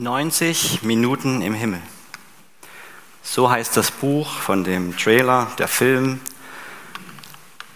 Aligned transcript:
90 0.00 0.84
Minuten 0.84 1.42
im 1.42 1.54
Himmel. 1.54 1.82
So 3.22 3.50
heißt 3.50 3.76
das 3.76 3.90
Buch 3.90 4.30
von 4.30 4.62
dem 4.62 4.96
Trailer, 4.96 5.48
der 5.58 5.66
Film. 5.66 6.20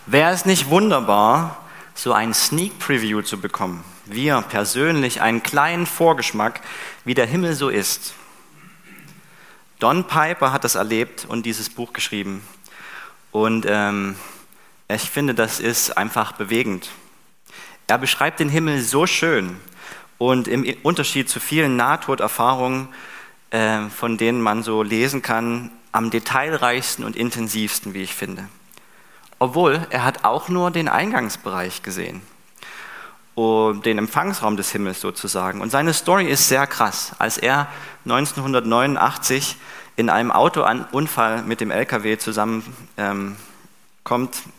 Wäre 0.06 0.32
es 0.32 0.45
nicht 0.45 0.71
wunderbar, 0.71 1.64
so 1.95 2.12
ein 2.12 2.32
Sneak 2.32 2.79
Preview 2.79 3.22
zu 3.22 3.40
bekommen? 3.40 3.82
Wir 4.07 4.40
persönlich 4.43 5.21
einen 5.21 5.43
kleinen 5.43 5.85
Vorgeschmack, 5.85 6.61
wie 7.04 7.14
der 7.14 7.27
Himmel 7.27 7.54
so 7.54 7.68
ist. 7.68 8.14
Don 9.80 10.04
Piper 10.04 10.52
hat 10.52 10.62
das 10.62 10.77
erlebt 10.77 11.27
und 11.29 11.45
dieses 11.45 11.70
Buch 11.70 11.93
geschrieben. 11.93 12.46
Und 13.32 13.66
ähm, 13.68 14.14
ich 14.86 15.11
finde, 15.11 15.34
das 15.34 15.59
ist 15.59 15.96
einfach 15.98 16.32
bewegend. 16.32 16.89
Er 17.89 17.98
beschreibt 17.98 18.39
den 18.39 18.48
Himmel 18.48 18.81
so 18.81 19.09
schön 19.09 19.57
und 20.31 20.46
im 20.46 20.64
Unterschied 20.85 21.29
zu 21.29 21.40
vielen 21.40 21.75
Nahtoderfahrungen, 21.76 22.89
äh, 23.50 23.89
von 23.89 24.17
denen 24.17 24.40
man 24.40 24.62
so 24.62 24.85
lesen 24.85 25.21
kann, 25.21 25.71
am 25.90 26.11
detailreichsten 26.11 27.04
und 27.04 27.17
intensivsten, 27.17 27.93
wie 27.93 28.03
ich 28.03 28.14
finde. 28.14 28.48
Obwohl 29.40 29.85
er 29.90 30.04
hat 30.04 30.25
auch 30.25 30.48
nur 30.48 30.71
den 30.71 30.89
Eingangsbereich 30.89 31.82
gesehen, 31.82 32.22
den 33.36 33.98
Empfangsraum 33.98 34.56
des 34.56 34.70
Himmels 34.70 35.00
sozusagen. 35.00 35.61
Und 35.61 35.70
seine 35.70 35.92
Story 35.92 36.27
ist 36.27 36.48
sehr 36.48 36.67
krass. 36.69 37.12
Als 37.19 37.39
er 37.39 37.67
1989 38.05 39.56
in 39.97 40.09
einem 40.09 40.31
Autounfall 40.31 41.42
mit 41.42 41.61
dem 41.61 41.70
LKW 41.73 42.19
zusammenkommt, 42.19 42.77
ähm, 42.97 43.36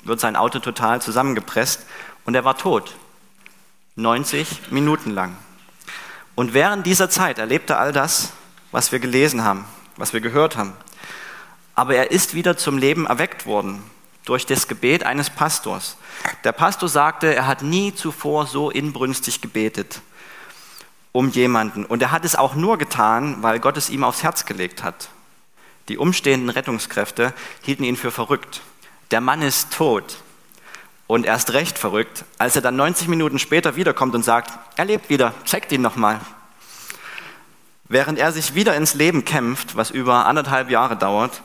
wird 0.03 0.20
sein 0.20 0.36
Auto 0.36 0.59
total 0.59 1.02
zusammengepresst 1.02 1.86
und 2.25 2.36
er 2.36 2.44
war 2.44 2.58
tot. 2.58 2.95
90 3.95 4.72
Minuten 4.72 5.11
lang. 5.11 5.38
Und 6.36 6.53
während 6.53 6.86
dieser 6.86 7.09
Zeit 7.09 7.38
erlebte 7.38 7.73
er 7.73 7.80
all 7.80 7.92
das, 7.92 8.34
was 8.72 8.92
wir 8.92 9.00
gelesen 9.00 9.44
haben, 9.44 9.66
was 9.98 10.14
wir 10.14 10.22
gehört 10.22 10.58
haben. 10.58 10.73
Aber 11.75 11.95
er 11.95 12.12
ist 12.12 12.34
wieder 12.34 12.58
zum 12.58 12.78
Leben 12.78 13.06
erweckt 13.06 13.45
worden 13.45 13.84
durch 14.25 14.45
das 14.45 14.67
Gebet 14.67 15.03
eines 15.03 15.30
Pastors. 15.30 15.98
Der 16.44 16.52
Pastor 16.52 16.90
sagte, 16.90 17.34
er 17.36 17.48
hat 17.48 17.62
nie 17.62 17.94
zuvor 17.94 18.48
so 18.48 18.70
inbrünstig 18.70 19.42
gebetet 19.42 20.02
um 21.14 21.30
jemanden. 21.30 21.86
Und 21.86 22.02
er 22.02 22.12
hat 22.12 22.25
es 22.25 22.36
auch 22.36 22.56
nur 22.56 22.78
getan, 22.78 23.38
weil 23.42 23.59
Gott 23.59 23.78
es 23.78 23.90
ihm 23.90 24.03
aufs 24.03 24.23
Herz 24.23 24.45
gelegt 24.45 24.84
hat. 24.84 25.08
Die 25.88 25.97
umstehenden 25.97 26.50
Rettungskräfte 26.50 27.34
hielten 27.62 27.84
ihn 27.84 27.95
für 27.95 28.12
verrückt. 28.12 28.62
Der 29.12 29.22
Mann 29.22 29.42
ist 29.42 29.72
tot. 29.72 30.18
Und 31.14 31.28
erst 31.28 31.53
recht 31.53 31.78
verrückt, 31.78 32.25
als 32.39 32.56
er 32.56 32.64
dann 32.64 32.75
90 32.75 33.08
Minuten 33.08 33.38
später 33.38 33.75
wiederkommt 33.75 34.16
und 34.16 34.25
sagt, 34.25 34.50
er 34.78 34.86
lebt 34.86 35.11
wieder, 35.11 35.31
checkt 35.45 35.72
ihn 35.72 35.83
nochmal. 35.83 36.19
Während 37.88 38.17
er 38.17 38.31
sich 38.31 38.56
wieder 38.56 38.75
ins 38.75 38.95
Leben 38.95 39.23
kämpft, 39.23 39.75
was 39.75 39.91
über 39.91 40.25
anderthalb 40.25 40.72
Jahre 40.72 40.97
dauert, 40.97 41.44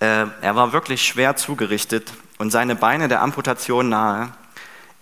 äh, 0.00 0.24
er 0.40 0.56
war 0.56 0.72
wirklich 0.72 1.04
schwer 1.04 1.36
zugerichtet 1.36 2.14
und 2.38 2.50
seine 2.50 2.76
Beine 2.76 3.08
der 3.08 3.20
Amputation 3.20 3.90
nahe, 3.90 4.32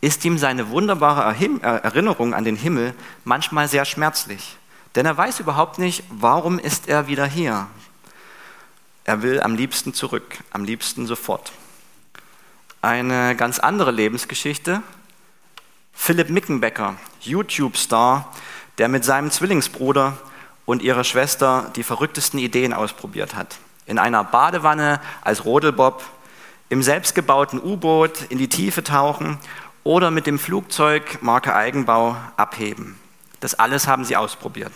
ist 0.00 0.24
ihm 0.24 0.36
seine 0.36 0.70
wunderbare 0.70 1.36
äh, 1.36 1.60
Erinnerung 1.60 2.34
an 2.34 2.44
den 2.44 2.56
Himmel 2.56 2.94
manchmal 3.22 3.68
sehr 3.68 3.84
schmerzlich. 3.84 4.56
Denn 4.96 5.06
er 5.06 5.16
weiß 5.16 5.38
überhaupt 5.38 5.78
nicht, 5.78 6.02
warum 6.10 6.58
ist 6.58 6.88
er 6.88 7.06
wieder 7.06 7.26
hier. 7.26 7.68
Er 9.04 9.22
will 9.22 9.40
am 9.40 9.54
liebsten 9.54 9.94
zurück, 9.94 10.38
am 10.50 10.64
liebsten 10.64 11.06
sofort 11.06 11.52
eine 12.82 13.36
ganz 13.36 13.60
andere 13.60 13.92
Lebensgeschichte. 13.92 14.82
Philipp 15.92 16.30
Mickenbecker, 16.30 16.96
YouTube-Star, 17.20 18.28
der 18.78 18.88
mit 18.88 19.04
seinem 19.04 19.30
Zwillingsbruder 19.30 20.18
und 20.66 20.82
ihrer 20.82 21.04
Schwester 21.04 21.70
die 21.76 21.84
verrücktesten 21.84 22.40
Ideen 22.40 22.72
ausprobiert 22.72 23.36
hat. 23.36 23.56
In 23.86 23.98
einer 23.98 24.24
Badewanne 24.24 25.00
als 25.22 25.44
Rodelbob, 25.44 26.02
im 26.70 26.82
selbstgebauten 26.82 27.62
U-Boot 27.62 28.22
in 28.30 28.38
die 28.38 28.48
Tiefe 28.48 28.82
tauchen 28.82 29.38
oder 29.84 30.10
mit 30.10 30.26
dem 30.26 30.38
Flugzeug 30.38 31.22
Marke 31.22 31.54
Eigenbau 31.54 32.16
abheben. 32.36 32.98
Das 33.38 33.54
alles 33.54 33.86
haben 33.86 34.04
sie 34.04 34.16
ausprobiert. 34.16 34.72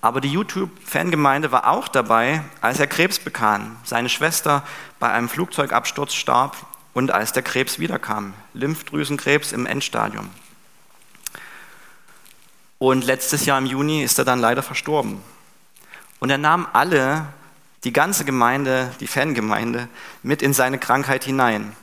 Aber 0.00 0.20
die 0.20 0.30
YouTube-Fangemeinde 0.30 1.50
war 1.50 1.68
auch 1.68 1.88
dabei, 1.88 2.42
als 2.60 2.78
er 2.78 2.86
Krebs 2.86 3.18
bekam, 3.18 3.76
seine 3.84 4.10
Schwester 4.10 4.62
bei 5.00 5.10
einem 5.10 5.28
Flugzeugabsturz 5.28 6.14
starb 6.14 6.54
und 6.94 7.10
als 7.10 7.32
der 7.32 7.42
Krebs 7.42 7.78
wiederkam, 7.78 8.32
Lymphdrüsenkrebs 8.54 9.52
im 9.52 9.66
Endstadium. 9.66 10.30
Und 12.78 13.04
letztes 13.04 13.44
Jahr 13.44 13.58
im 13.58 13.66
Juni 13.66 14.02
ist 14.02 14.18
er 14.18 14.24
dann 14.24 14.40
leider 14.40 14.62
verstorben. 14.62 15.20
Und 16.20 16.30
er 16.30 16.38
nahm 16.38 16.66
alle, 16.72 17.26
die 17.82 17.92
ganze 17.92 18.24
Gemeinde, 18.24 18.90
die 19.00 19.06
Fangemeinde, 19.06 19.88
mit 20.22 20.40
in 20.40 20.54
seine 20.54 20.78
Krankheit 20.78 21.24
hinein, 21.24 21.76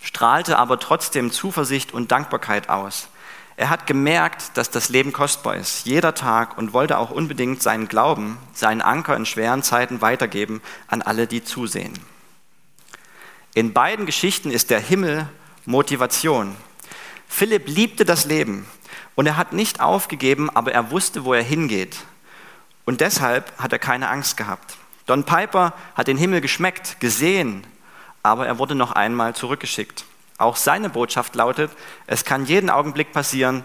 strahlte 0.00 0.58
aber 0.58 0.78
trotzdem 0.78 1.30
Zuversicht 1.30 1.92
und 1.92 2.12
Dankbarkeit 2.12 2.68
aus. 2.68 3.08
Er 3.56 3.70
hat 3.70 3.86
gemerkt, 3.86 4.56
dass 4.56 4.70
das 4.70 4.88
Leben 4.88 5.12
kostbar 5.12 5.56
ist, 5.56 5.86
jeder 5.86 6.14
Tag, 6.14 6.58
und 6.58 6.72
wollte 6.72 6.98
auch 6.98 7.10
unbedingt 7.10 7.62
seinen 7.62 7.88
Glauben, 7.88 8.36
seinen 8.52 8.82
Anker 8.82 9.16
in 9.16 9.26
schweren 9.26 9.62
Zeiten 9.62 10.00
weitergeben 10.00 10.60
an 10.88 11.02
alle, 11.02 11.26
die 11.26 11.44
zusehen. 11.44 11.94
In 13.54 13.72
beiden 13.72 14.04
Geschichten 14.04 14.50
ist 14.50 14.70
der 14.70 14.80
Himmel 14.80 15.28
Motivation. 15.64 16.56
Philipp 17.28 17.68
liebte 17.68 18.04
das 18.04 18.24
Leben 18.24 18.66
und 19.14 19.26
er 19.26 19.36
hat 19.36 19.52
nicht 19.52 19.80
aufgegeben, 19.80 20.50
aber 20.50 20.72
er 20.72 20.90
wusste, 20.90 21.24
wo 21.24 21.34
er 21.34 21.42
hingeht. 21.42 21.98
Und 22.84 23.00
deshalb 23.00 23.56
hat 23.56 23.72
er 23.72 23.78
keine 23.78 24.08
Angst 24.08 24.36
gehabt. 24.36 24.76
Don 25.06 25.22
Piper 25.22 25.72
hat 25.94 26.08
den 26.08 26.16
Himmel 26.16 26.40
geschmeckt, 26.40 26.98
gesehen, 26.98 27.64
aber 28.24 28.44
er 28.46 28.58
wurde 28.58 28.74
noch 28.74 28.90
einmal 28.90 29.36
zurückgeschickt. 29.36 30.04
Auch 30.36 30.56
seine 30.56 30.90
Botschaft 30.90 31.36
lautet, 31.36 31.70
es 32.08 32.24
kann 32.24 32.46
jeden 32.46 32.70
Augenblick 32.70 33.12
passieren 33.12 33.62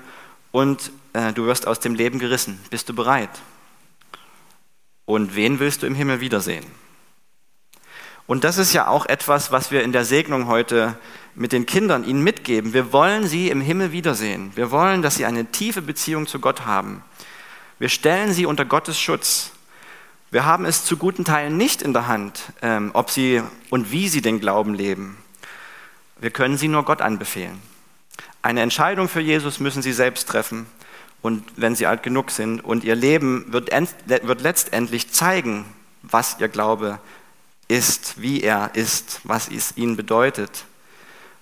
und 0.52 0.92
äh, 1.14 1.34
du 1.34 1.48
wirst 1.48 1.66
aus 1.66 1.80
dem 1.80 1.96
Leben 1.96 2.20
gerissen. 2.20 2.64
Bist 2.70 2.90
du 2.90 2.94
bereit? 2.94 3.32
Und 5.06 5.36
wen 5.36 5.60
willst 5.60 5.82
du 5.82 5.88
im 5.88 5.96
Himmel 5.96 6.20
wiedersehen? 6.22 6.66
Und 8.30 8.44
das 8.44 8.60
ist 8.60 8.74
ja 8.74 8.86
auch 8.88 9.08
etwas, 9.08 9.52
was 9.52 9.72
wir 9.72 9.82
in 9.82 9.92
der 9.92 10.06
Segnung 10.06 10.46
heute 10.46 10.96
mit 11.34 11.52
den 11.52 11.66
Kindern 11.66 12.04
ihnen 12.04 12.24
mitgeben. 12.24 12.74
Wir 12.74 12.94
wollen 12.94 13.28
sie 13.28 13.50
im 13.50 13.60
Himmel 13.60 13.92
wiedersehen. 13.92 14.52
Wir 14.54 14.70
wollen, 14.70 15.02
dass 15.02 15.16
sie 15.16 15.26
eine 15.26 15.48
tiefe 15.48 15.82
Beziehung 15.82 16.28
zu 16.28 16.40
Gott 16.40 16.68
haben. 16.68 17.04
Wir 17.80 17.90
stellen 17.90 18.32
sie 18.32 18.46
unter 18.46 18.66
Gottes 18.66 19.00
Schutz. 19.00 19.50
Wir 20.30 20.46
haben 20.46 20.66
es 20.66 20.86
zu 20.86 20.96
guten 20.96 21.26
Teilen 21.26 21.58
nicht 21.58 21.82
in 21.82 21.92
der 21.92 22.06
Hand, 22.06 22.54
ähm, 22.62 22.92
ob 22.94 23.10
sie 23.10 23.42
und 23.72 23.92
wie 23.92 24.08
sie 24.08 24.22
den 24.22 24.40
Glauben 24.40 24.76
leben. 24.76 25.18
Wir 26.20 26.30
können 26.30 26.56
sie 26.56 26.68
nur 26.68 26.86
Gott 26.86 27.02
anbefehlen. 27.02 27.60
Eine 28.44 28.62
Entscheidung 28.62 29.10
für 29.10 29.22
Jesus 29.22 29.60
müssen 29.60 29.82
sie 29.82 29.92
selbst 29.92 30.30
treffen. 30.30 30.68
Und 31.24 31.44
wenn 31.56 31.76
sie 31.76 31.88
alt 31.88 32.04
genug 32.04 32.30
sind 32.30 32.64
und 32.64 32.84
ihr 32.84 32.96
Leben 32.96 33.52
wird, 33.52 33.72
wird 33.72 34.42
letztendlich 34.42 35.12
zeigen, 35.12 35.66
was 36.04 36.38
ihr 36.40 36.48
Glaube 36.48 37.00
ist, 37.70 38.22
wie 38.22 38.42
er 38.42 38.72
ist, 38.74 39.22
was 39.24 39.48
es 39.48 39.78
ihnen 39.78 39.96
bedeutet. 39.96 40.66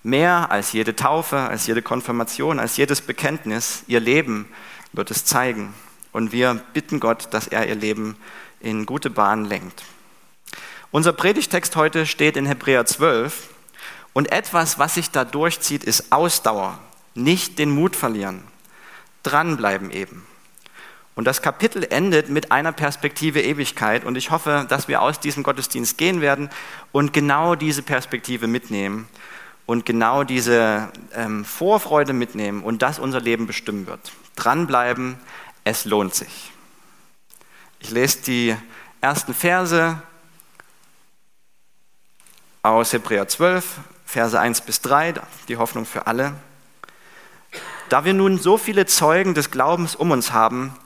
Mehr 0.04 0.52
als 0.52 0.72
jede 0.72 0.94
Taufe, 0.94 1.36
als 1.36 1.66
jede 1.66 1.82
Konfirmation, 1.82 2.60
als 2.60 2.76
jedes 2.76 3.00
Bekenntnis, 3.00 3.82
ihr 3.88 3.98
Leben 3.98 4.46
wird 4.92 5.10
es 5.10 5.24
zeigen. 5.24 5.74
Und 6.12 6.30
wir 6.30 6.54
bitten 6.72 7.00
Gott, 7.00 7.28
dass 7.32 7.48
er 7.48 7.66
ihr 7.66 7.74
Leben 7.74 8.16
in 8.60 8.86
gute 8.86 9.10
Bahnen 9.10 9.44
lenkt. 9.44 9.82
Unser 10.90 11.12
Predigtext 11.12 11.74
heute 11.76 12.06
steht 12.06 12.36
in 12.36 12.46
Hebräer 12.46 12.86
12 12.86 13.48
und 14.12 14.30
etwas, 14.30 14.78
was 14.78 14.94
sich 14.94 15.10
da 15.10 15.24
durchzieht, 15.24 15.84
ist 15.84 16.12
Ausdauer, 16.12 16.78
nicht 17.14 17.58
den 17.58 17.70
Mut 17.70 17.96
verlieren, 17.96 18.42
dranbleiben 19.22 19.90
eben. 19.90 20.26
Und 21.18 21.24
das 21.24 21.42
Kapitel 21.42 21.82
endet 21.82 22.28
mit 22.28 22.52
einer 22.52 22.70
Perspektive 22.70 23.42
Ewigkeit. 23.42 24.04
Und 24.04 24.14
ich 24.14 24.30
hoffe, 24.30 24.66
dass 24.68 24.86
wir 24.86 25.02
aus 25.02 25.18
diesem 25.18 25.42
Gottesdienst 25.42 25.98
gehen 25.98 26.20
werden 26.20 26.48
und 26.92 27.12
genau 27.12 27.56
diese 27.56 27.82
Perspektive 27.82 28.46
mitnehmen 28.46 29.08
und 29.66 29.84
genau 29.84 30.22
diese 30.22 30.92
ähm, 31.12 31.44
Vorfreude 31.44 32.12
mitnehmen 32.12 32.62
und 32.62 32.82
das 32.82 33.00
unser 33.00 33.20
Leben 33.20 33.48
bestimmen 33.48 33.88
wird. 33.88 34.12
Dranbleiben, 34.36 35.18
es 35.64 35.86
lohnt 35.86 36.14
sich. 36.14 36.52
Ich 37.80 37.90
lese 37.90 38.22
die 38.22 38.56
ersten 39.00 39.34
Verse 39.34 40.00
aus 42.62 42.92
Hebräer 42.92 43.26
12, 43.26 43.80
Verse 44.06 44.38
1 44.38 44.60
bis 44.60 44.82
3, 44.82 45.14
die 45.48 45.56
Hoffnung 45.56 45.84
für 45.84 46.06
alle. 46.06 46.34
Da 47.88 48.04
wir 48.04 48.14
nun 48.14 48.38
so 48.38 48.56
viele 48.56 48.86
Zeugen 48.86 49.34
des 49.34 49.50
Glaubens 49.50 49.96
um 49.96 50.12
uns 50.12 50.32
haben, 50.32 50.76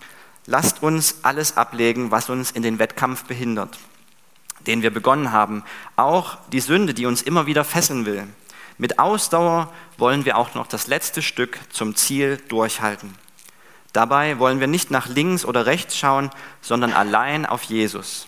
Lasst 0.46 0.82
uns 0.82 1.16
alles 1.22 1.56
ablegen, 1.56 2.10
was 2.10 2.28
uns 2.28 2.50
in 2.50 2.62
den 2.62 2.78
Wettkampf 2.78 3.24
behindert, 3.24 3.78
den 4.66 4.82
wir 4.82 4.92
begonnen 4.92 5.30
haben, 5.30 5.62
auch 5.96 6.36
die 6.50 6.60
Sünde, 6.60 6.94
die 6.94 7.06
uns 7.06 7.22
immer 7.22 7.46
wieder 7.46 7.64
fesseln 7.64 8.06
will. 8.06 8.26
Mit 8.76 8.98
Ausdauer 8.98 9.72
wollen 9.98 10.24
wir 10.24 10.36
auch 10.36 10.54
noch 10.54 10.66
das 10.66 10.88
letzte 10.88 11.22
Stück 11.22 11.60
zum 11.70 11.94
Ziel 11.94 12.38
durchhalten. 12.48 13.14
Dabei 13.92 14.38
wollen 14.38 14.58
wir 14.58 14.66
nicht 14.66 14.90
nach 14.90 15.06
links 15.06 15.44
oder 15.44 15.66
rechts 15.66 15.96
schauen, 15.96 16.30
sondern 16.60 16.92
allein 16.92 17.46
auf 17.46 17.62
Jesus. 17.62 18.26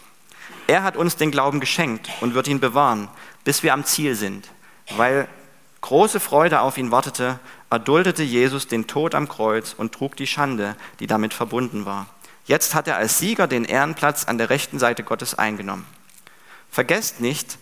Er 0.67 0.83
hat 0.83 0.97
uns 0.97 1.17
den 1.17 1.31
Glauben 1.31 1.59
geschenkt 1.59 2.09
und 2.21 2.35
wird 2.35 2.49
ihn 2.49 2.61
bewahren, 2.61 3.09
bis 3.45 3.63
wir 3.63 3.73
am 3.73 3.85
Ziel 3.85 4.15
sind. 4.15 4.49
Weil 4.97 5.27
große 5.81 6.21
Freude 6.21 6.61
auf 6.61 6.79
ihn 6.79 6.91
wartete, 6.91 7.39
erduldete 7.75 8.23
Jesus 8.23 8.69
den 8.69 8.87
Tod 8.87 9.15
am 9.15 9.29
Kreuz 9.29 9.75
und 9.77 9.93
trug 9.93 10.17
die 10.17 10.29
Schande, 10.29 10.77
die 11.01 11.09
damit 11.09 11.35
verbunden 11.35 11.85
war. 11.85 12.07
Jetzt 12.47 12.75
hat 12.75 12.87
er 12.87 12.97
als 12.97 13.19
Sieger 13.19 13.49
den 13.49 13.65
Ehrenplatz 13.65 14.27
an 14.27 14.39
der 14.39 14.49
rechten 14.49 14.79
Seite 14.79 15.03
Gottes 15.03 15.37
eingenommen. 15.37 15.85
Vergesst 16.71 17.21
nicht, 17.21 17.59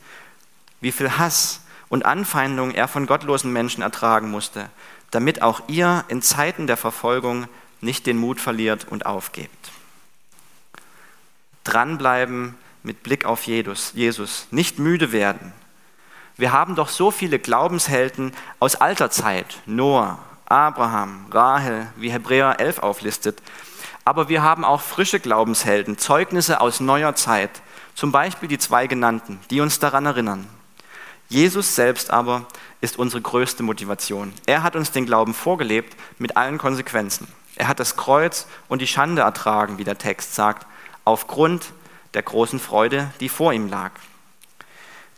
wie 0.82 0.93
viel 0.93 1.17
Hass 1.17 1.62
und 1.88 2.05
Anfeindung 2.05 2.73
er 2.73 2.88
von 2.88 3.06
gottlosen 3.06 3.53
Menschen 3.53 3.82
ertragen 3.82 4.31
musste, 4.31 4.69
damit 5.11 5.41
auch 5.41 5.62
ihr 5.69 6.05
in 6.09 6.20
Zeiten 6.20 6.67
der 6.67 6.76
Verfolgung 6.76 7.49
nicht 7.81 8.06
den 8.06 8.19
Mut 8.19 8.38
verliert 8.38 8.87
und 8.88 9.06
aufgebt. 9.06 9.70
Dranbleiben 11.65 12.55
mit 12.82 13.03
Blick 13.03 13.25
auf 13.25 13.44
Jesus, 13.44 13.93
Jesus, 13.94 14.47
nicht 14.50 14.79
müde 14.79 15.12
werden. 15.12 15.53
Wir 16.37 16.52
haben 16.52 16.75
doch 16.75 16.88
so 16.88 17.11
viele 17.11 17.38
Glaubenshelden 17.38 18.32
aus 18.58 18.75
alter 18.75 19.11
Zeit, 19.11 19.61
Noah, 19.67 20.19
Abraham, 20.46 21.26
Rahel, 21.31 21.88
wie 21.96 22.11
Hebräer 22.11 22.58
11 22.58 22.79
auflistet. 22.79 23.43
Aber 24.05 24.29
wir 24.29 24.43
haben 24.43 24.64
auch 24.64 24.81
frische 24.81 25.20
Glaubenshelden, 25.20 25.99
Zeugnisse 25.99 26.61
aus 26.61 26.81
neuer 26.81 27.14
Zeit, 27.14 27.50
zum 27.94 28.12
Beispiel 28.12 28.49
die 28.49 28.58
zwei 28.58 28.87
genannten, 28.87 29.38
die 29.50 29.61
uns 29.61 29.79
daran 29.79 30.06
erinnern. 30.06 30.46
Jesus 31.29 31.75
selbst 31.75 32.11
aber 32.11 32.46
ist 32.81 32.99
unsere 32.99 33.23
größte 33.23 33.62
Motivation. 33.62 34.32
Er 34.46 34.62
hat 34.62 34.76
uns 34.76 34.90
den 34.90 35.06
Glauben 35.06 35.34
vorgelebt 35.34 35.96
mit 36.19 36.37
allen 36.37 36.58
Konsequenzen. 36.58 37.29
Er 37.56 37.69
hat 37.69 37.81
das 37.81 37.96
Kreuz 37.96 38.46
und 38.69 38.82
die 38.82 38.87
Schande 38.87 39.23
ertragen, 39.23 39.79
wie 39.79 39.84
der 39.84 39.99
Text 39.99 40.34
sagt, 40.34 40.67
aufgrund 41.05 41.73
der 42.14 42.23
großen 42.23 42.58
Freude, 42.58 43.11
die 43.20 43.29
vor 43.29 43.52
ihm 43.52 43.69
lag. 43.69 43.93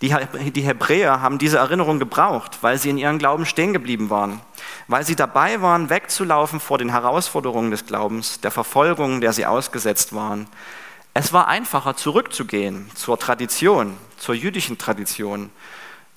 Die 0.09 0.63
Hebräer 0.63 1.21
haben 1.21 1.39
diese 1.39 1.59
Erinnerung 1.59 1.99
gebraucht, 1.99 2.59
weil 2.63 2.79
sie 2.79 2.91
in 2.91 2.99
ihrem 2.99 3.19
Glauben 3.19 3.47
stehen 3.47 3.73
geblieben 3.73 4.11
waren, 4.11 4.41
weil 4.89 5.05
sie 5.05 5.17
dabei 5.17 5.63
waren, 5.63 5.91
wegzulaufen 5.91 6.61
vor 6.61 6.79
den 6.79 6.91
Herausforderungen 6.91 7.71
des 7.71 7.87
Glaubens, 7.87 8.41
der 8.41 8.51
Verfolgung, 8.51 9.21
der 9.21 9.33
sie 9.33 9.47
ausgesetzt 9.47 10.15
waren. 10.15 10.47
Es 11.15 11.33
war 11.33 11.49
einfacher, 11.49 11.97
zurückzugehen 11.97 12.91
zur 12.95 13.19
Tradition, 13.19 13.97
zur 14.17 14.35
jüdischen 14.35 14.79
Tradition. 14.79 15.51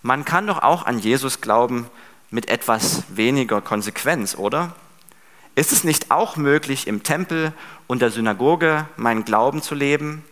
Man 0.02 0.26
kann 0.26 0.48
doch 0.48 0.64
auch 0.64 0.86
an 0.86 1.00
Jesus 1.00 1.42
glauben 1.42 1.88
mit 2.30 2.50
etwas 2.50 3.04
weniger 3.10 3.62
Konsequenz, 3.62 4.36
oder? 4.36 4.74
Ist 5.56 5.72
es 5.72 5.84
nicht 5.84 6.12
auch 6.12 6.36
möglich, 6.36 6.88
im 6.88 7.04
Tempel 7.04 7.54
und 7.88 8.02
der 8.02 8.12
Synagoge 8.12 8.86
meinen 8.96 9.26
Glauben 9.26 9.62
zu 9.62 9.76
leben? 9.76 10.24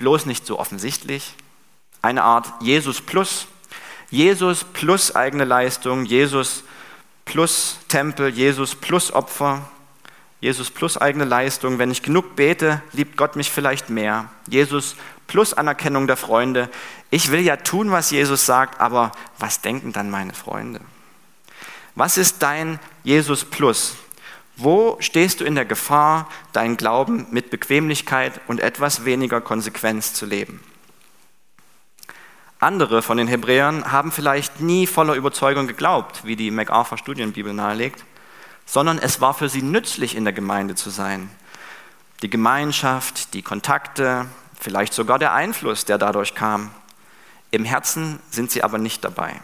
bloß 0.00 0.24
nicht 0.26 0.46
so 0.46 0.58
offensichtlich. 0.58 1.34
Eine 2.02 2.22
Art 2.22 2.52
Jesus 2.60 3.00
plus. 3.00 3.46
Jesus 4.10 4.64
plus 4.64 5.14
eigene 5.14 5.44
Leistung, 5.44 6.04
Jesus 6.04 6.64
plus 7.24 7.78
Tempel, 7.86 8.28
Jesus 8.28 8.74
plus 8.74 9.12
Opfer, 9.12 9.62
Jesus 10.40 10.70
plus 10.70 10.96
eigene 10.96 11.24
Leistung. 11.24 11.78
Wenn 11.78 11.90
ich 11.90 12.02
genug 12.02 12.34
bete, 12.34 12.82
liebt 12.92 13.16
Gott 13.16 13.36
mich 13.36 13.50
vielleicht 13.50 13.88
mehr. 13.88 14.28
Jesus 14.48 14.96
plus 15.26 15.54
Anerkennung 15.54 16.08
der 16.08 16.16
Freunde. 16.16 16.68
Ich 17.10 17.30
will 17.30 17.40
ja 17.40 17.56
tun, 17.56 17.92
was 17.92 18.10
Jesus 18.10 18.46
sagt, 18.46 18.80
aber 18.80 19.12
was 19.38 19.60
denken 19.60 19.92
dann 19.92 20.10
meine 20.10 20.34
Freunde? 20.34 20.80
Was 21.94 22.18
ist 22.18 22.42
dein 22.42 22.80
Jesus 23.04 23.44
plus? 23.44 23.94
Wo 24.56 24.96
stehst 25.00 25.40
du 25.40 25.44
in 25.44 25.54
der 25.54 25.64
Gefahr, 25.64 26.28
deinen 26.52 26.76
Glauben 26.76 27.26
mit 27.30 27.50
Bequemlichkeit 27.50 28.40
und 28.48 28.60
etwas 28.60 29.04
weniger 29.04 29.40
Konsequenz 29.40 30.14
zu 30.14 30.26
leben? 30.26 30.60
Andere 32.60 33.00
von 33.00 33.16
den 33.16 33.26
Hebräern 33.26 33.90
haben 33.90 34.12
vielleicht 34.12 34.60
nie 34.60 34.86
voller 34.86 35.14
Überzeugung 35.14 35.66
geglaubt, 35.66 36.26
wie 36.26 36.36
die 36.36 36.50
MacArthur 36.50 36.98
Studienbibel 36.98 37.54
nahelegt, 37.54 38.04
sondern 38.66 38.98
es 38.98 39.22
war 39.22 39.32
für 39.32 39.48
sie 39.48 39.62
nützlich, 39.62 40.14
in 40.14 40.24
der 40.24 40.34
Gemeinde 40.34 40.74
zu 40.74 40.90
sein. 40.90 41.30
Die 42.20 42.28
Gemeinschaft, 42.28 43.32
die 43.32 43.40
Kontakte, 43.40 44.26
vielleicht 44.60 44.92
sogar 44.92 45.18
der 45.18 45.32
Einfluss, 45.32 45.86
der 45.86 45.96
dadurch 45.96 46.34
kam. 46.34 46.70
Im 47.50 47.64
Herzen 47.64 48.20
sind 48.30 48.50
sie 48.50 48.62
aber 48.62 48.76
nicht 48.76 49.04
dabei. 49.04 49.40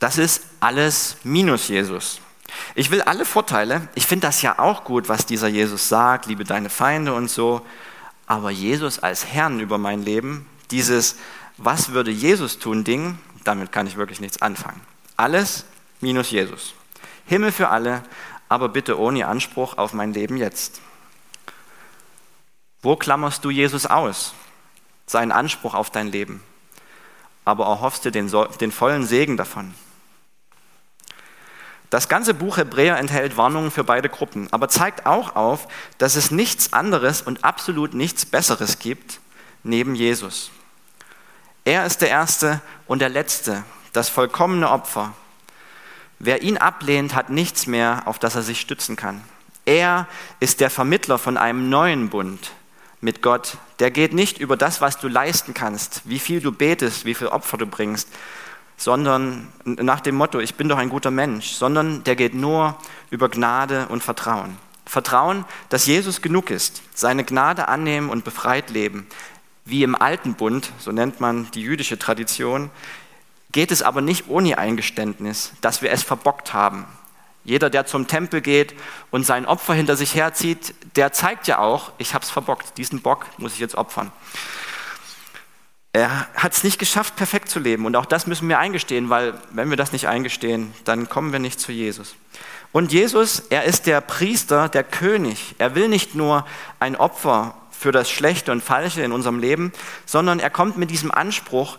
Das 0.00 0.18
ist 0.18 0.42
alles 0.58 1.18
minus 1.22 1.68
Jesus. 1.68 2.20
Ich 2.74 2.90
will 2.90 3.00
alle 3.02 3.24
Vorteile, 3.24 3.86
ich 3.94 4.06
finde 4.06 4.26
das 4.26 4.42
ja 4.42 4.58
auch 4.58 4.82
gut, 4.82 5.08
was 5.08 5.24
dieser 5.24 5.46
Jesus 5.46 5.88
sagt, 5.88 6.26
liebe 6.26 6.42
deine 6.42 6.68
Feinde 6.68 7.14
und 7.14 7.30
so, 7.30 7.64
aber 8.26 8.50
Jesus 8.50 8.98
als 8.98 9.26
Herrn 9.26 9.60
über 9.60 9.78
mein 9.78 10.02
Leben, 10.02 10.46
dieses 10.70 11.16
was 11.58 11.92
würde 11.92 12.10
Jesus 12.10 12.58
tun 12.58 12.84
Ding, 12.84 13.18
damit 13.44 13.72
kann 13.72 13.86
ich 13.86 13.96
wirklich 13.96 14.20
nichts 14.20 14.40
anfangen. 14.40 14.80
Alles 15.16 15.64
minus 16.00 16.30
Jesus. 16.30 16.74
Himmel 17.26 17.52
für 17.52 17.68
alle, 17.68 18.02
aber 18.48 18.68
bitte 18.68 18.98
ohne 18.98 19.26
Anspruch 19.26 19.78
auf 19.78 19.92
mein 19.92 20.12
Leben 20.12 20.36
jetzt. 20.36 20.80
Wo 22.82 22.96
klammerst 22.96 23.44
du 23.44 23.50
Jesus 23.50 23.86
aus? 23.86 24.34
Seinen 25.06 25.32
Anspruch 25.32 25.74
auf 25.74 25.90
dein 25.90 26.08
Leben, 26.08 26.42
aber 27.44 27.66
erhoffst 27.66 28.04
du 28.04 28.10
den, 28.10 28.30
den 28.60 28.72
vollen 28.72 29.06
Segen 29.06 29.36
davon. 29.36 29.74
Das 31.92 32.08
ganze 32.08 32.32
Buch 32.32 32.56
Hebräer 32.56 32.96
enthält 32.96 33.36
Warnungen 33.36 33.70
für 33.70 33.84
beide 33.84 34.08
Gruppen, 34.08 34.48
aber 34.50 34.70
zeigt 34.70 35.04
auch 35.04 35.36
auf, 35.36 35.68
dass 35.98 36.16
es 36.16 36.30
nichts 36.30 36.72
anderes 36.72 37.20
und 37.20 37.44
absolut 37.44 37.92
nichts 37.92 38.24
Besseres 38.24 38.78
gibt 38.78 39.20
neben 39.62 39.94
Jesus. 39.94 40.50
Er 41.66 41.84
ist 41.84 42.00
der 42.00 42.08
Erste 42.08 42.62
und 42.86 43.00
der 43.00 43.10
Letzte, 43.10 43.62
das 43.92 44.08
vollkommene 44.08 44.70
Opfer. 44.70 45.12
Wer 46.18 46.40
ihn 46.40 46.56
ablehnt, 46.56 47.14
hat 47.14 47.28
nichts 47.28 47.66
mehr, 47.66 48.04
auf 48.06 48.18
das 48.18 48.36
er 48.36 48.42
sich 48.42 48.58
stützen 48.58 48.96
kann. 48.96 49.20
Er 49.66 50.08
ist 50.40 50.60
der 50.60 50.70
Vermittler 50.70 51.18
von 51.18 51.36
einem 51.36 51.68
neuen 51.68 52.08
Bund 52.08 52.52
mit 53.02 53.20
Gott. 53.20 53.58
Der 53.80 53.90
geht 53.90 54.14
nicht 54.14 54.38
über 54.38 54.56
das, 54.56 54.80
was 54.80 54.98
du 54.98 55.08
leisten 55.08 55.52
kannst, 55.52 56.00
wie 56.06 56.20
viel 56.20 56.40
du 56.40 56.52
betest, 56.52 57.04
wie 57.04 57.14
viel 57.14 57.28
Opfer 57.28 57.58
du 57.58 57.66
bringst, 57.66 58.08
sondern 58.76 59.48
nach 59.64 60.00
dem 60.00 60.16
Motto, 60.16 60.40
ich 60.40 60.54
bin 60.54 60.68
doch 60.68 60.78
ein 60.78 60.88
guter 60.88 61.10
Mensch, 61.10 61.52
sondern 61.52 62.04
der 62.04 62.16
geht 62.16 62.34
nur 62.34 62.76
über 63.10 63.28
Gnade 63.28 63.86
und 63.88 64.02
Vertrauen. 64.02 64.56
Vertrauen, 64.86 65.44
dass 65.68 65.86
Jesus 65.86 66.20
genug 66.22 66.50
ist, 66.50 66.82
seine 66.94 67.24
Gnade 67.24 67.68
annehmen 67.68 68.10
und 68.10 68.24
befreit 68.24 68.70
leben. 68.70 69.06
Wie 69.64 69.84
im 69.84 69.94
alten 69.94 70.34
Bund, 70.34 70.72
so 70.78 70.90
nennt 70.92 71.20
man 71.20 71.50
die 71.52 71.62
jüdische 71.62 71.98
Tradition, 71.98 72.70
geht 73.52 73.70
es 73.70 73.82
aber 73.82 74.00
nicht 74.00 74.28
ohne 74.28 74.58
Eingeständnis, 74.58 75.52
dass 75.60 75.82
wir 75.82 75.92
es 75.92 76.02
verbockt 76.02 76.52
haben. 76.52 76.86
Jeder, 77.44 77.70
der 77.70 77.86
zum 77.86 78.06
Tempel 78.06 78.40
geht 78.40 78.74
und 79.10 79.26
sein 79.26 79.46
Opfer 79.46 79.74
hinter 79.74 79.96
sich 79.96 80.14
herzieht, 80.14 80.74
der 80.96 81.12
zeigt 81.12 81.48
ja 81.48 81.58
auch, 81.58 81.92
ich 81.98 82.14
habe 82.14 82.24
es 82.24 82.30
verbockt, 82.30 82.78
diesen 82.78 83.02
Bock 83.02 83.26
muss 83.38 83.54
ich 83.54 83.58
jetzt 83.58 83.74
opfern. 83.74 84.12
Er 85.94 86.26
hat 86.34 86.52
es 86.52 86.64
nicht 86.64 86.78
geschafft, 86.78 87.16
perfekt 87.16 87.50
zu 87.50 87.58
leben. 87.60 87.84
Und 87.84 87.96
auch 87.96 88.06
das 88.06 88.26
müssen 88.26 88.48
wir 88.48 88.58
eingestehen, 88.58 89.10
weil 89.10 89.34
wenn 89.50 89.68
wir 89.68 89.76
das 89.76 89.92
nicht 89.92 90.08
eingestehen, 90.08 90.72
dann 90.84 91.08
kommen 91.08 91.32
wir 91.32 91.38
nicht 91.38 91.60
zu 91.60 91.70
Jesus. 91.70 92.14
Und 92.72 92.92
Jesus, 92.92 93.40
er 93.50 93.64
ist 93.64 93.86
der 93.86 94.00
Priester, 94.00 94.70
der 94.70 94.84
König. 94.84 95.54
Er 95.58 95.74
will 95.74 95.88
nicht 95.88 96.14
nur 96.14 96.46
ein 96.80 96.96
Opfer 96.96 97.54
für 97.70 97.92
das 97.92 98.10
Schlechte 98.10 98.52
und 98.52 98.62
Falsche 98.62 99.02
in 99.02 99.12
unserem 99.12 99.38
Leben, 99.38 99.72
sondern 100.06 100.40
er 100.40 100.48
kommt 100.48 100.78
mit 100.78 100.90
diesem 100.90 101.10
Anspruch, 101.10 101.78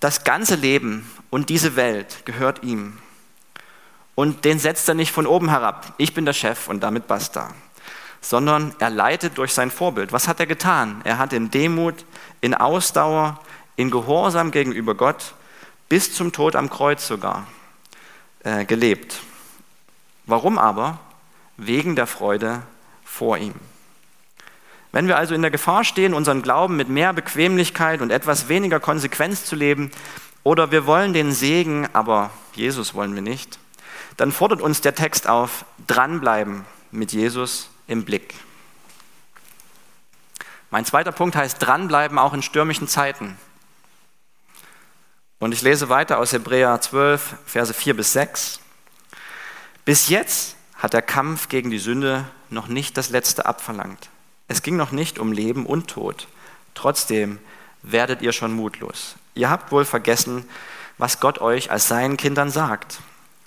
das 0.00 0.24
ganze 0.24 0.54
Leben 0.54 1.10
und 1.30 1.48
diese 1.48 1.76
Welt 1.76 2.26
gehört 2.26 2.62
ihm. 2.62 2.98
Und 4.14 4.44
den 4.44 4.58
setzt 4.58 4.88
er 4.88 4.94
nicht 4.94 5.12
von 5.12 5.26
oben 5.26 5.48
herab. 5.48 5.94
Ich 5.96 6.12
bin 6.12 6.24
der 6.24 6.32
Chef 6.32 6.68
und 6.68 6.80
damit 6.80 7.06
basta. 7.06 7.54
Sondern 8.20 8.74
er 8.78 8.90
leitet 8.90 9.38
durch 9.38 9.52
sein 9.52 9.70
Vorbild. 9.70 10.12
Was 10.12 10.28
hat 10.28 10.40
er 10.40 10.46
getan? 10.46 11.00
Er 11.04 11.18
hat 11.18 11.32
in 11.32 11.50
Demut 11.50 12.04
in 12.40 12.54
Ausdauer, 12.54 13.40
in 13.76 13.90
Gehorsam 13.90 14.50
gegenüber 14.50 14.94
Gott, 14.94 15.34
bis 15.88 16.14
zum 16.14 16.32
Tod 16.32 16.56
am 16.56 16.70
Kreuz 16.70 17.06
sogar 17.06 17.46
äh, 18.44 18.64
gelebt. 18.64 19.20
Warum 20.26 20.58
aber? 20.58 20.98
Wegen 21.56 21.96
der 21.96 22.06
Freude 22.06 22.62
vor 23.04 23.38
ihm. 23.38 23.54
Wenn 24.92 25.06
wir 25.06 25.18
also 25.18 25.34
in 25.34 25.42
der 25.42 25.50
Gefahr 25.50 25.84
stehen, 25.84 26.14
unseren 26.14 26.42
Glauben 26.42 26.76
mit 26.76 26.88
mehr 26.88 27.12
Bequemlichkeit 27.12 28.00
und 28.00 28.10
etwas 28.10 28.48
weniger 28.48 28.80
Konsequenz 28.80 29.44
zu 29.44 29.56
leben, 29.56 29.90
oder 30.44 30.70
wir 30.70 30.86
wollen 30.86 31.12
den 31.12 31.32
Segen, 31.32 31.88
aber 31.92 32.30
Jesus 32.54 32.94
wollen 32.94 33.14
wir 33.14 33.22
nicht, 33.22 33.58
dann 34.16 34.32
fordert 34.32 34.62
uns 34.62 34.80
der 34.80 34.94
Text 34.94 35.28
auf, 35.28 35.64
dranbleiben 35.86 36.64
mit 36.90 37.12
Jesus 37.12 37.68
im 37.88 38.04
Blick. 38.04 38.34
Mein 40.70 40.84
zweiter 40.84 41.12
Punkt 41.12 41.34
heißt 41.34 41.56
dranbleiben 41.60 42.18
auch 42.18 42.34
in 42.34 42.42
stürmischen 42.42 42.86
Zeiten. 42.86 43.36
Und 45.40 45.52
ich 45.52 45.62
lese 45.62 45.88
weiter 45.88 46.18
aus 46.18 46.32
Hebräer 46.32 46.80
12, 46.80 47.36
Verse 47.46 47.72
4 47.72 47.96
bis 47.96 48.12
6. 48.12 48.60
Bis 49.84 50.08
jetzt 50.08 50.56
hat 50.76 50.92
der 50.92 51.02
Kampf 51.02 51.48
gegen 51.48 51.70
die 51.70 51.78
Sünde 51.78 52.24
noch 52.50 52.68
nicht 52.68 52.96
das 52.96 53.10
Letzte 53.10 53.46
abverlangt. 53.46 54.10
Es 54.46 54.62
ging 54.62 54.76
noch 54.76 54.92
nicht 54.92 55.18
um 55.18 55.32
Leben 55.32 55.64
und 55.64 55.88
Tod. 55.88 56.28
Trotzdem 56.74 57.38
werdet 57.82 58.22
ihr 58.22 58.32
schon 58.32 58.52
mutlos. 58.52 59.16
Ihr 59.34 59.50
habt 59.50 59.72
wohl 59.72 59.84
vergessen, 59.84 60.48
was 60.98 61.20
Gott 61.20 61.40
euch 61.40 61.70
als 61.70 61.88
seinen 61.88 62.16
Kindern 62.16 62.50
sagt. 62.50 62.98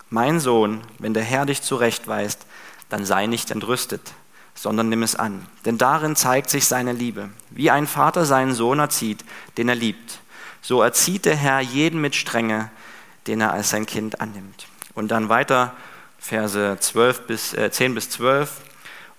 Mein 0.09 0.39
Sohn, 0.39 0.81
wenn 0.99 1.13
der 1.13 1.23
Herr 1.23 1.45
dich 1.45 1.61
zurechtweist, 1.61 2.45
dann 2.89 3.05
sei 3.05 3.27
nicht 3.27 3.51
entrüstet, 3.51 4.13
sondern 4.61 4.89
nimm 4.89 5.01
es 5.01 5.15
an. 5.15 5.47
Denn 5.65 5.79
darin 5.79 6.15
zeigt 6.15 6.51
sich 6.51 6.67
seine 6.67 6.93
Liebe. 6.93 7.29
Wie 7.49 7.71
ein 7.71 7.87
Vater 7.87 8.25
seinen 8.25 8.53
Sohn 8.53 8.77
erzieht, 8.77 9.25
den 9.57 9.67
er 9.69 9.75
liebt, 9.75 10.19
so 10.61 10.83
erzieht 10.83 11.25
der 11.25 11.35
Herr 11.35 11.61
jeden 11.61 11.99
mit 11.99 12.13
Strenge, 12.13 12.69
den 13.25 13.41
er 13.41 13.53
als 13.53 13.71
sein 13.71 13.87
Kind 13.87 14.21
annimmt. 14.21 14.67
Und 14.93 15.09
dann 15.09 15.29
weiter, 15.29 15.73
Verse 16.19 16.77
12 16.79 17.21
bis, 17.25 17.53
äh, 17.55 17.71
10 17.71 17.95
bis 17.95 18.11
12. 18.11 18.61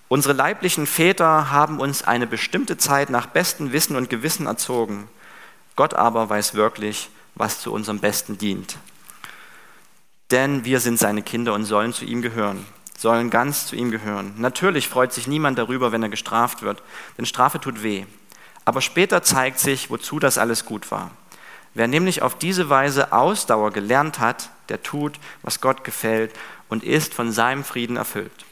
Unsere 0.07 0.33
leiblichen 0.33 0.87
Väter 0.87 1.51
haben 1.51 1.81
uns 1.81 2.05
eine 2.05 2.29
bestimmte 2.29 2.77
Zeit 2.77 3.11
nach 3.11 3.27
bestem 3.27 3.73
Wissen 3.73 3.97
und 3.97 4.11
Gewissen 4.11 4.47
erzogen. 4.47 5.09
Gott 5.75 5.95
aber 5.95 6.31
weiß 6.31 6.55
wirklich, 6.55 7.11
was 7.35 7.61
zu 7.61 7.73
unserem 7.73 7.99
Besten 7.99 8.39
dient. 8.39 8.77
Denn 10.31 10.65
wir 10.65 10.79
sind 10.79 11.01
seine 11.01 11.23
Kinder 11.23 11.53
und 11.55 11.65
sollen 11.65 11.93
zu 11.93 12.05
ihm 12.05 12.23
gehören, 12.23 12.65
sollen 12.97 13.31
ganz 13.31 13.67
zu 13.67 13.77
ihm 13.77 13.91
gehören. 13.91 14.35
Natürlich 14.37 14.89
freut 14.89 15.13
sich 15.13 15.27
niemand 15.27 15.59
darüber, 15.59 15.93
wenn 15.93 16.03
er 16.03 16.09
gestraft 16.09 16.63
wird, 16.63 16.83
denn 17.19 17.27
Strafe 17.27 17.61
tut 17.61 17.83
weh. 17.83 18.07
Aber 18.65 18.81
später 18.81 19.23
zeigt 19.23 19.59
sich, 19.59 19.91
wozu 19.91 20.19
das 20.19 20.39
alles 20.39 20.65
gut 20.65 20.91
war. 20.91 21.11
Wer 21.75 21.89
nämlich 21.89 22.23
auf 22.23 22.37
diese 22.37 22.69
Weise 22.69 23.13
Ausdauer 23.13 23.71
gelernt 23.71 24.19
hat, 24.19 24.51
der 24.69 24.83
tut, 24.83 25.19
was 25.43 25.61
Gott 25.61 25.85
gefällt 25.85 26.33
und 26.69 26.85
ist 26.85 27.15
von 27.15 27.33
seinem 27.33 27.65
Frieden 27.65 27.97
erfüllt. 27.97 28.45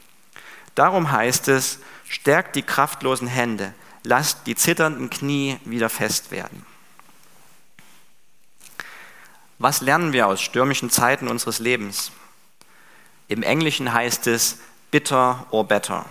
Darum 0.75 1.11
heißt 1.11 1.47
es, 1.47 1.79
stärkt 2.07 2.55
die 2.55 2.63
kraftlosen 2.63 3.27
Hände, 3.27 3.73
lasst 4.03 4.47
die 4.47 4.55
zitternden 4.55 5.09
Knie 5.09 5.59
wieder 5.65 5.89
fest 5.89 6.31
werden. 6.31 6.65
Was 9.59 9.81
lernen 9.81 10.11
wir 10.11 10.27
aus 10.27 10.41
stürmischen 10.41 10.89
Zeiten 10.89 11.27
unseres 11.27 11.59
Lebens? 11.59 12.11
Im 13.31 13.43
Englischen 13.43 13.93
heißt 13.93 14.27
es 14.27 14.57
bitter 14.91 15.47
or 15.51 15.65
better. 15.65 16.05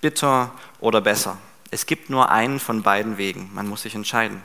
Bitter 0.00 0.52
oder 0.80 1.02
besser. 1.02 1.36
Es 1.70 1.84
gibt 1.84 2.08
nur 2.08 2.30
einen 2.30 2.60
von 2.60 2.82
beiden 2.82 3.18
Wegen. 3.18 3.50
Man 3.52 3.68
muss 3.68 3.82
sich 3.82 3.94
entscheiden. 3.94 4.42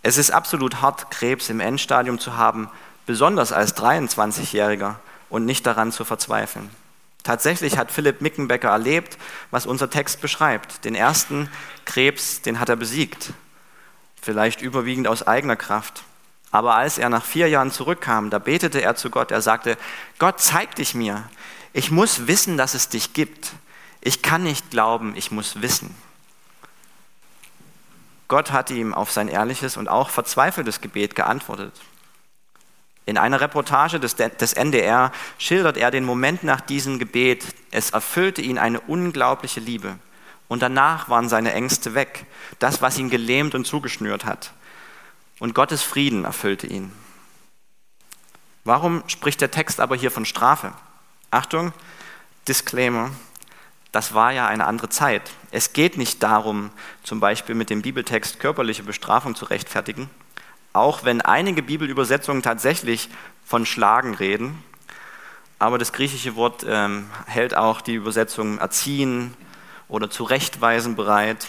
Es 0.00 0.18
ist 0.18 0.30
absolut 0.30 0.80
hart, 0.80 1.10
Krebs 1.10 1.48
im 1.48 1.58
Endstadium 1.58 2.20
zu 2.20 2.36
haben, 2.36 2.70
besonders 3.04 3.50
als 3.50 3.76
23-Jähriger 3.76 4.94
und 5.28 5.44
nicht 5.44 5.66
daran 5.66 5.90
zu 5.90 6.04
verzweifeln. 6.04 6.70
Tatsächlich 7.24 7.76
hat 7.76 7.90
Philipp 7.90 8.20
Mickenbecker 8.20 8.68
erlebt, 8.68 9.18
was 9.50 9.66
unser 9.66 9.90
Text 9.90 10.20
beschreibt. 10.20 10.84
Den 10.84 10.94
ersten 10.94 11.50
Krebs, 11.84 12.42
den 12.42 12.60
hat 12.60 12.68
er 12.68 12.76
besiegt. 12.76 13.32
Vielleicht 14.20 14.62
überwiegend 14.62 15.08
aus 15.08 15.26
eigener 15.26 15.56
Kraft. 15.56 16.04
Aber 16.52 16.74
als 16.74 16.98
er 16.98 17.08
nach 17.08 17.24
vier 17.24 17.48
Jahren 17.48 17.72
zurückkam, 17.72 18.28
da 18.28 18.38
betete 18.38 18.82
er 18.82 18.94
zu 18.94 19.08
Gott. 19.08 19.30
Er 19.30 19.40
sagte, 19.40 19.78
Gott, 20.18 20.38
zeig 20.38 20.74
dich 20.76 20.94
mir. 20.94 21.24
Ich 21.72 21.90
muss 21.90 22.26
wissen, 22.26 22.58
dass 22.58 22.74
es 22.74 22.90
dich 22.90 23.14
gibt. 23.14 23.52
Ich 24.02 24.20
kann 24.20 24.42
nicht 24.42 24.70
glauben, 24.70 25.16
ich 25.16 25.30
muss 25.30 25.62
wissen. 25.62 25.94
Gott 28.28 28.52
hat 28.52 28.70
ihm 28.70 28.92
auf 28.92 29.10
sein 29.10 29.28
ehrliches 29.28 29.78
und 29.78 29.88
auch 29.88 30.10
verzweifeltes 30.10 30.82
Gebet 30.82 31.14
geantwortet. 31.14 31.72
In 33.06 33.16
einer 33.16 33.40
Reportage 33.40 33.98
des, 33.98 34.16
des 34.16 34.52
NDR 34.52 35.10
schildert 35.38 35.78
er 35.78 35.90
den 35.90 36.04
Moment 36.04 36.44
nach 36.44 36.60
diesem 36.60 36.98
Gebet. 36.98 37.46
Es 37.70 37.90
erfüllte 37.90 38.42
ihn 38.42 38.58
eine 38.58 38.80
unglaubliche 38.80 39.60
Liebe. 39.60 39.98
Und 40.48 40.60
danach 40.60 41.08
waren 41.08 41.30
seine 41.30 41.54
Ängste 41.54 41.94
weg. 41.94 42.26
Das, 42.58 42.82
was 42.82 42.98
ihn 42.98 43.08
gelähmt 43.08 43.54
und 43.54 43.66
zugeschnürt 43.66 44.26
hat 44.26 44.52
und 45.38 45.54
Gottes 45.54 45.82
Frieden 45.82 46.24
erfüllte 46.24 46.66
ihn. 46.66 46.92
Warum 48.64 49.02
spricht 49.08 49.40
der 49.40 49.50
Text 49.50 49.80
aber 49.80 49.96
hier 49.96 50.10
von 50.10 50.24
Strafe? 50.24 50.72
Achtung, 51.30 51.72
Disclaimer, 52.46 53.10
das 53.92 54.14
war 54.14 54.32
ja 54.32 54.46
eine 54.46 54.66
andere 54.66 54.88
Zeit. 54.88 55.30
Es 55.50 55.74
geht 55.74 55.98
nicht 55.98 56.22
darum, 56.22 56.70
zum 57.02 57.20
Beispiel 57.20 57.54
mit 57.54 57.70
dem 57.70 57.82
Bibeltext 57.82 58.40
körperliche 58.40 58.82
Bestrafung 58.82 59.34
zu 59.34 59.44
rechtfertigen, 59.44 60.08
auch 60.72 61.04
wenn 61.04 61.20
einige 61.20 61.62
Bibelübersetzungen 61.62 62.42
tatsächlich 62.42 63.10
von 63.44 63.66
Schlagen 63.66 64.14
reden. 64.14 64.62
Aber 65.58 65.76
das 65.76 65.92
griechische 65.92 66.36
Wort 66.36 66.64
ähm, 66.66 67.10
hält 67.26 67.54
auch 67.54 67.82
die 67.82 67.94
Übersetzung 67.94 68.58
erziehen 68.58 69.34
oder 69.88 70.08
zurechtweisen 70.08 70.96
bereit. 70.96 71.48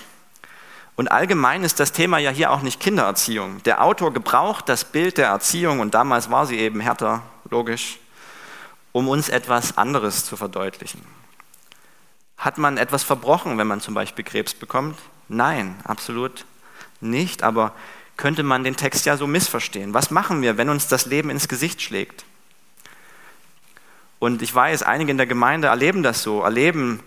Und 0.96 1.12
allgemein 1.12 1.64
ist 1.64 1.80
das 1.80 1.92
Thema 1.92 2.20
ja 2.20 2.30
hier 2.30 2.52
auch 2.52 2.62
nicht 2.62 2.80
Kindererziehung. 2.80 3.64
Der 3.64 3.84
Autor 3.84 4.14
gebraucht 4.14 4.70
das 4.70 4.86
Bild 4.86 5.18
der 5.18 5.28
Erziehung, 5.28 5.80
und 5.80 5.94
damals 5.94 6.30
war 6.30 6.46
sie 6.46 6.60
eben 6.60 6.80
härter, 6.80 7.24
logisch, 7.50 8.00
um 8.92 9.08
uns 9.08 9.30
etwas 9.30 9.78
anderes 9.78 10.26
zu 10.26 10.38
verdeutlichen. 10.38 11.02
Hat 12.38 12.58
man 12.58 12.78
etwas 12.78 13.04
verbrochen, 13.04 13.58
wenn 13.58 13.68
man 13.68 13.82
zum 13.82 13.94
Beispiel 13.94 14.24
Krebs 14.24 14.54
bekommt? 14.54 15.00
Nein, 15.30 15.76
absolut 15.84 16.46
nicht. 17.02 17.42
Aber 17.42 17.74
könnte 18.18 18.44
man 18.44 18.64
den 18.64 18.76
Text 18.76 19.06
ja 19.06 19.18
so 19.18 19.26
missverstehen. 19.28 19.94
Was 19.94 20.12
machen 20.12 20.42
wir, 20.42 20.58
wenn 20.58 20.70
uns 20.70 20.88
das 20.88 21.06
Leben 21.06 21.30
ins 21.30 21.48
Gesicht 21.48 21.82
schlägt? 21.82 22.26
Und 24.20 24.42
ich 24.42 24.54
weiß, 24.54 24.84
einige 24.84 25.12
in 25.12 25.18
der 25.18 25.26
Gemeinde 25.26 25.68
erleben 25.68 26.04
das 26.04 26.24
so, 26.24 26.42
erleben 26.42 27.02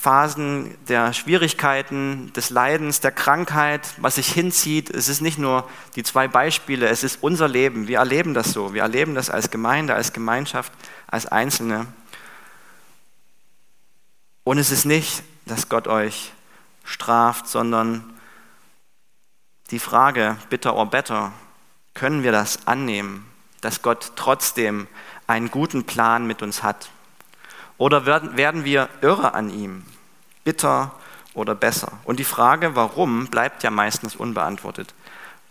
Phasen 0.00 0.78
der 0.88 1.12
Schwierigkeiten, 1.12 2.32
des 2.32 2.48
Leidens, 2.48 3.00
der 3.00 3.12
Krankheit, 3.12 3.86
was 3.98 4.14
sich 4.14 4.32
hinzieht. 4.32 4.88
Es 4.88 5.08
ist 5.08 5.20
nicht 5.20 5.36
nur 5.36 5.68
die 5.94 6.02
zwei 6.02 6.26
Beispiele, 6.26 6.88
es 6.88 7.04
ist 7.04 7.22
unser 7.22 7.48
Leben. 7.48 7.86
Wir 7.86 7.98
erleben 7.98 8.32
das 8.32 8.54
so. 8.54 8.72
Wir 8.72 8.80
erleben 8.80 9.14
das 9.14 9.28
als 9.28 9.50
Gemeinde, 9.50 9.94
als 9.94 10.14
Gemeinschaft, 10.14 10.72
als 11.06 11.26
Einzelne. 11.26 11.86
Und 14.42 14.56
es 14.56 14.70
ist 14.70 14.86
nicht, 14.86 15.22
dass 15.44 15.68
Gott 15.68 15.86
euch 15.86 16.32
straft, 16.82 17.46
sondern 17.46 18.02
die 19.70 19.80
Frage, 19.80 20.38
bitter 20.48 20.76
or 20.76 20.86
better, 20.86 21.30
können 21.92 22.22
wir 22.22 22.32
das 22.32 22.66
annehmen, 22.66 23.26
dass 23.60 23.82
Gott 23.82 24.12
trotzdem 24.16 24.86
einen 25.26 25.50
guten 25.50 25.84
Plan 25.84 26.26
mit 26.26 26.40
uns 26.40 26.62
hat? 26.62 26.88
Oder 27.80 28.04
werden 28.04 28.64
wir 28.66 28.90
irre 29.00 29.32
an 29.32 29.48
ihm, 29.48 29.84
bitter 30.44 30.94
oder 31.32 31.54
besser? 31.54 31.92
Und 32.04 32.18
die 32.18 32.24
Frage, 32.24 32.76
warum, 32.76 33.28
bleibt 33.28 33.62
ja 33.62 33.70
meistens 33.70 34.14
unbeantwortet. 34.14 34.92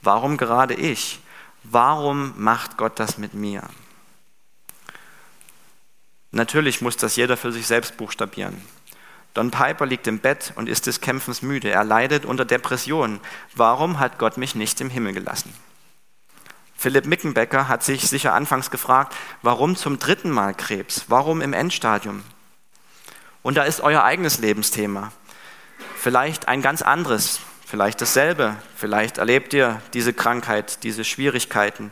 Warum 0.04 0.38
gerade 0.38 0.76
ich? 0.76 1.22
Warum 1.64 2.36
macht 2.38 2.78
Gott 2.78 3.00
das 3.00 3.18
mit 3.18 3.34
mir? 3.34 3.64
Natürlich 6.30 6.82
muss 6.82 6.98
das 6.98 7.16
jeder 7.16 7.36
für 7.36 7.52
sich 7.52 7.66
selbst 7.66 7.98
buchstabieren. 7.98 8.62
Don 9.34 9.50
Piper 9.50 9.88
liegt 9.88 10.06
im 10.06 10.20
Bett 10.20 10.54
und 10.56 10.70
ist 10.70 10.86
des 10.86 11.02
Kämpfens 11.02 11.42
müde. 11.42 11.72
Er 11.72 11.84
leidet 11.84 12.26
unter 12.26 12.46
Depressionen. 12.46 13.22
Warum 13.56 13.98
hat 13.98 14.20
Gott 14.20 14.38
mich 14.38 14.54
nicht 14.54 14.80
im 14.82 14.92
Himmel 14.92 15.14
gelassen? 15.14 15.52
Philipp 16.80 17.08
Mickenbecker 17.08 17.68
hat 17.68 17.84
sich 17.84 18.08
sicher 18.08 18.34
anfangs 18.34 18.72
gefragt, 18.72 19.14
warum 19.42 19.76
zum 19.76 20.00
dritten 20.00 20.32
Mal 20.32 20.54
Krebs? 20.54 21.04
Warum 21.10 21.42
im 21.42 21.52
Endstadium? 21.52 22.24
Und 23.42 23.58
da 23.58 23.64
ist 23.64 23.82
euer 23.82 24.06
eigenes 24.06 24.40
Lebensthema. 24.40 25.12
Vielleicht 25.98 26.48
ein 26.48 26.62
ganz 26.62 26.82
anderes, 26.82 27.42
vielleicht 27.66 28.00
dasselbe. 28.00 28.56
Vielleicht 28.78 29.18
erlebt 29.18 29.54
ihr 29.54 29.82
diese 29.94 30.14
Krankheit, 30.14 30.82
diese 30.84 31.04
Schwierigkeiten, 31.04 31.92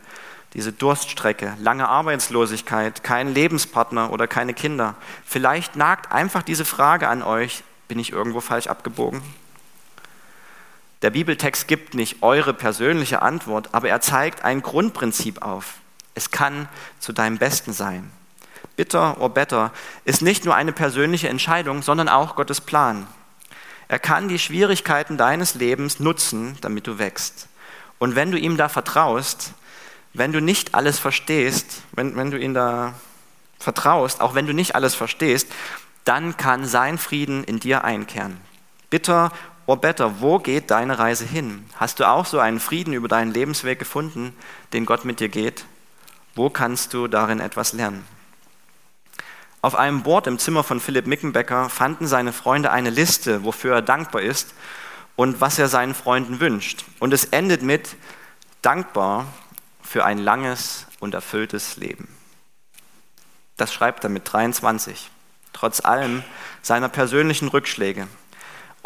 diese 0.53 0.71
Durststrecke, 0.71 1.57
lange 1.59 1.89
Arbeitslosigkeit, 1.89 3.03
keinen 3.03 3.33
Lebenspartner 3.33 4.13
oder 4.13 4.25
keine 4.25 4.53
Kinder. 4.53 4.95
Vielleicht 5.25 5.75
nagt 5.75 6.13
einfach 6.13 6.43
diese 6.43 6.63
Frage 6.63 7.09
an 7.09 7.23
euch, 7.23 7.65
bin 7.89 7.99
ich 7.99 8.13
irgendwo 8.13 8.39
falsch 8.39 8.67
abgebogen? 8.67 9.21
Der 11.01 11.11
Bibeltext 11.11 11.67
gibt 11.67 11.93
nicht 11.93 12.23
eure 12.23 12.53
persönliche 12.53 13.21
Antwort, 13.21 13.69
aber 13.73 13.89
er 13.89 14.01
zeigt 14.01 14.43
ein 14.43 14.61
Grundprinzip 14.61 15.41
auf. 15.41 15.75
Es 16.15 16.31
kann 16.31 16.67
zu 16.99 17.13
deinem 17.13 17.37
Besten 17.37 17.73
sein. 17.73 18.11
Bitter 18.75 19.19
or 19.21 19.29
better 19.29 19.71
ist 20.05 20.21
nicht 20.21 20.45
nur 20.45 20.55
eine 20.55 20.71
persönliche 20.71 21.29
Entscheidung, 21.29 21.83
sondern 21.83 22.09
auch 22.09 22.35
Gottes 22.35 22.61
Plan. 22.61 23.07
Er 23.87 23.99
kann 23.99 24.27
die 24.27 24.39
Schwierigkeiten 24.39 25.17
deines 25.17 25.55
Lebens 25.55 25.99
nutzen, 25.99 26.57
damit 26.61 26.87
du 26.87 26.99
wächst. 26.99 27.47
Und 27.99 28.15
wenn 28.15 28.31
du 28.31 28.37
ihm 28.37 28.57
da 28.57 28.67
vertraust, 28.67 29.53
wenn 30.13 30.31
du 30.31 30.41
nicht 30.41 30.75
alles 30.75 30.99
verstehst, 30.99 31.83
wenn, 31.93 32.15
wenn 32.15 32.31
du 32.31 32.39
ihm 32.39 32.53
da 32.53 32.93
vertraust, 33.59 34.21
auch 34.21 34.35
wenn 34.35 34.47
du 34.47 34.53
nicht 34.53 34.75
alles 34.75 34.95
verstehst, 34.95 35.47
dann 36.03 36.37
kann 36.37 36.65
sein 36.65 36.97
Frieden 36.97 37.43
in 37.43 37.59
dir 37.59 37.83
einkehren. 37.83 38.37
Bitter 38.89 39.31
or 39.67 39.77
better, 39.77 40.21
wo 40.21 40.39
geht 40.39 40.71
deine 40.71 40.97
Reise 40.97 41.25
hin? 41.25 41.69
Hast 41.75 41.99
du 41.99 42.09
auch 42.09 42.25
so 42.25 42.39
einen 42.39 42.59
Frieden 42.59 42.93
über 42.93 43.07
deinen 43.07 43.33
Lebensweg 43.33 43.77
gefunden, 43.77 44.35
den 44.73 44.85
Gott 44.85 45.05
mit 45.05 45.19
dir 45.19 45.29
geht? 45.29 45.65
Wo 46.33 46.49
kannst 46.49 46.93
du 46.93 47.07
darin 47.07 47.39
etwas 47.39 47.73
lernen? 47.73 48.03
Auf 49.61 49.75
einem 49.75 50.03
Board 50.03 50.27
im 50.27 50.39
Zimmer 50.39 50.63
von 50.63 50.79
Philipp 50.79 51.07
Mickenbecker 51.07 51.69
fanden 51.69 52.07
seine 52.07 52.31
Freunde 52.31 52.71
eine 52.71 52.89
Liste, 52.89 53.43
wofür 53.43 53.75
er 53.75 53.81
dankbar 53.81 54.21
ist 54.21 54.53
und 55.15 55.41
was 55.41 55.59
er 55.59 55.67
seinen 55.67 55.93
Freunden 55.93 56.39
wünscht. 56.39 56.85
Und 56.99 57.13
es 57.13 57.25
endet 57.25 57.63
mit 57.63 57.95
dankbar 58.61 59.27
für 59.81 60.05
ein 60.05 60.19
langes 60.19 60.85
und 60.99 61.13
erfülltes 61.13 61.75
Leben. 61.75 62.07
Das 63.57 63.73
schreibt 63.73 64.03
er 64.03 64.09
mit 64.09 64.31
23, 64.31 65.09
trotz 65.51 65.83
allem 65.83 66.23
seiner 66.61 66.87
persönlichen 66.87 67.47
Rückschläge. 67.47 68.07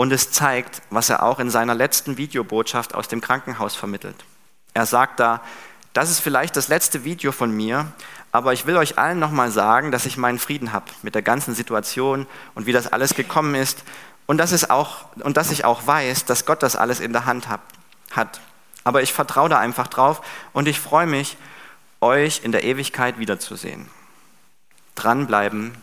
Und 0.02 0.12
es 0.12 0.32
zeigt, 0.32 0.82
was 0.90 1.12
er 1.12 1.22
auch 1.22 1.40
in 1.40 1.52
seiner 1.52 1.76
letzten 1.76 2.18
Videobotschaft 2.18 2.96
aus 2.96 3.08
dem 3.08 3.22
Krankenhaus 3.22 3.76
vermittelt. 3.76 4.16
Er 4.74 4.88
sagt 4.88 5.20
da, 5.20 5.44
das 5.94 6.10
ist 6.10 6.22
vielleicht 6.22 6.56
das 6.56 6.70
letzte 6.70 7.04
Video 7.04 7.32
von 7.32 7.52
mir, 7.52 7.86
aber 8.32 8.52
ich 8.52 8.66
will 8.66 8.78
euch 8.78 8.98
allen 8.98 9.20
nochmal 9.20 9.52
sagen, 9.52 9.92
dass 9.92 10.08
ich 10.08 10.18
meinen 10.18 10.40
Frieden 10.40 10.74
habe 10.74 10.86
mit 11.04 11.14
der 11.14 11.22
ganzen 11.22 11.54
Situation 11.54 12.26
und 12.56 12.66
wie 12.66 12.72
das 12.72 12.92
alles 12.92 13.14
gekommen 13.14 13.54
ist 13.54 13.84
und 14.26 14.40
dass, 14.40 14.54
es 14.54 14.72
auch, 14.72 15.06
und 15.20 15.38
dass 15.38 15.52
ich 15.52 15.66
auch 15.66 15.86
weiß, 15.86 16.26
dass 16.26 16.48
Gott 16.48 16.64
das 16.64 16.76
alles 16.76 17.00
in 17.00 17.14
der 17.14 17.26
Hand 17.28 17.48
hab, 17.48 17.62
hat. 18.10 18.42
Aber 18.84 19.04
ich 19.04 19.14
vertraue 19.14 19.50
da 19.50 19.60
einfach 19.60 19.86
drauf 19.86 20.26
und 20.52 20.68
ich 20.68 20.80
freue 20.80 21.06
mich, 21.06 21.38
euch 22.00 22.42
in 22.44 22.52
der 22.52 22.64
Ewigkeit 22.64 23.20
wiederzusehen. 23.20 23.88
Dranbleiben, 24.96 25.76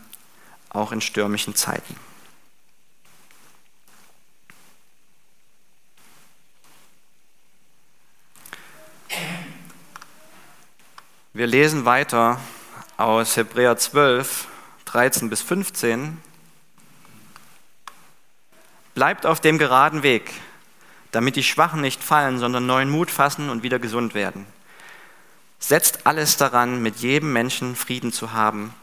auch 0.70 0.90
in 0.90 1.00
stürmischen 1.00 1.54
Zeiten. 1.54 2.07
Wir 11.38 11.47
lesen 11.47 11.85
weiter 11.85 12.40
aus 12.97 13.37
Hebräer 13.37 13.76
12, 13.76 14.49
13 14.87 15.30
bis 15.30 15.40
15. 15.40 16.21
Bleibt 18.92 19.25
auf 19.25 19.38
dem 19.38 19.57
geraden 19.57 20.02
Weg, 20.02 20.33
damit 21.12 21.37
die 21.37 21.45
Schwachen 21.45 21.80
nicht 21.80 22.02
fallen, 22.02 22.40
sondern 22.40 22.66
neuen 22.66 22.90
Mut 22.90 23.09
fassen 23.09 23.50
und 23.50 23.62
wieder 23.62 23.78
gesund 23.78 24.14
werden. 24.14 24.47
Setzt 25.61 26.09
alles 26.09 26.37
daran, 26.38 26.83
mit 26.83 26.97
jedem 26.97 27.33
Menschen 27.33 27.76
Frieden 27.76 28.12
zu 28.12 28.33
haben 28.33 28.75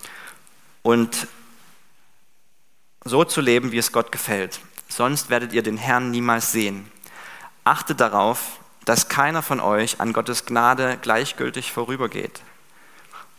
und 0.82 1.28
so 3.04 3.26
zu 3.26 3.42
leben, 3.42 3.74
wie 3.74 3.80
es 3.80 3.92
Gott 3.92 4.14
gefällt. 4.14 4.62
Sonst 4.88 5.30
werdet 5.30 5.52
ihr 5.52 5.62
den 5.62 5.76
Herrn 5.76 6.10
niemals 6.10 6.54
sehen. 6.54 6.90
Achtet 7.66 8.00
darauf, 8.00 8.62
dass 8.86 9.10
keiner 9.10 9.42
von 9.42 9.60
euch 9.60 10.00
an 10.00 10.14
Gottes 10.14 10.46
Gnade 10.46 10.98
gleichgültig 11.02 11.72
vorübergeht, 11.72 12.42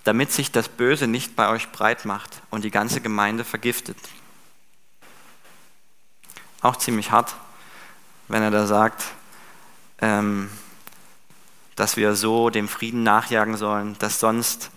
damit 0.04 0.32
sich 0.32 0.50
das 0.50 0.68
Böse 0.68 1.06
nicht 1.06 1.36
bei 1.36 1.48
euch 1.48 1.70
breit 1.70 2.04
macht 2.04 2.42
und 2.50 2.64
die 2.64 2.70
ganze 2.70 3.00
Gemeinde 3.00 3.44
vergiftet. 3.44 3.96
Auch 6.62 6.76
ziemlich 6.76 7.12
hart, 7.12 7.36
wenn 8.28 8.42
er 8.42 8.50
da 8.50 8.66
sagt, 8.66 9.04
ähm, 10.00 10.50
dass 11.76 11.96
wir 11.96 12.16
so 12.16 12.50
dem 12.50 12.68
Frieden 12.68 13.04
nachjagen 13.04 13.56
sollen, 13.56 13.96
dass 13.98 14.18
sonst 14.18 14.70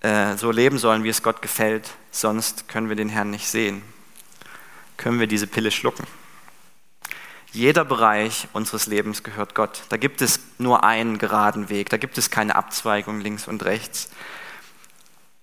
äh, 0.00 0.36
so 0.36 0.50
leben 0.50 0.78
sollen, 0.78 1.04
wie 1.04 1.10
es 1.10 1.22
Gott 1.22 1.42
gefällt, 1.42 1.90
sonst 2.10 2.66
können 2.66 2.88
wir 2.88 2.96
den 2.96 3.08
Herrn 3.08 3.30
nicht 3.30 3.48
sehen, 3.48 3.82
können 4.96 5.20
wir 5.20 5.28
diese 5.28 5.46
Pille 5.46 5.70
schlucken. 5.70 6.06
Jeder 7.52 7.84
Bereich 7.84 8.48
unseres 8.54 8.86
Lebens 8.86 9.22
gehört 9.22 9.54
Gott. 9.54 9.82
Da 9.90 9.98
gibt 9.98 10.22
es 10.22 10.40
nur 10.56 10.84
einen 10.84 11.18
geraden 11.18 11.68
Weg, 11.68 11.90
da 11.90 11.98
gibt 11.98 12.16
es 12.16 12.30
keine 12.30 12.56
Abzweigung 12.56 13.20
links 13.20 13.46
und 13.46 13.64
rechts. 13.66 14.08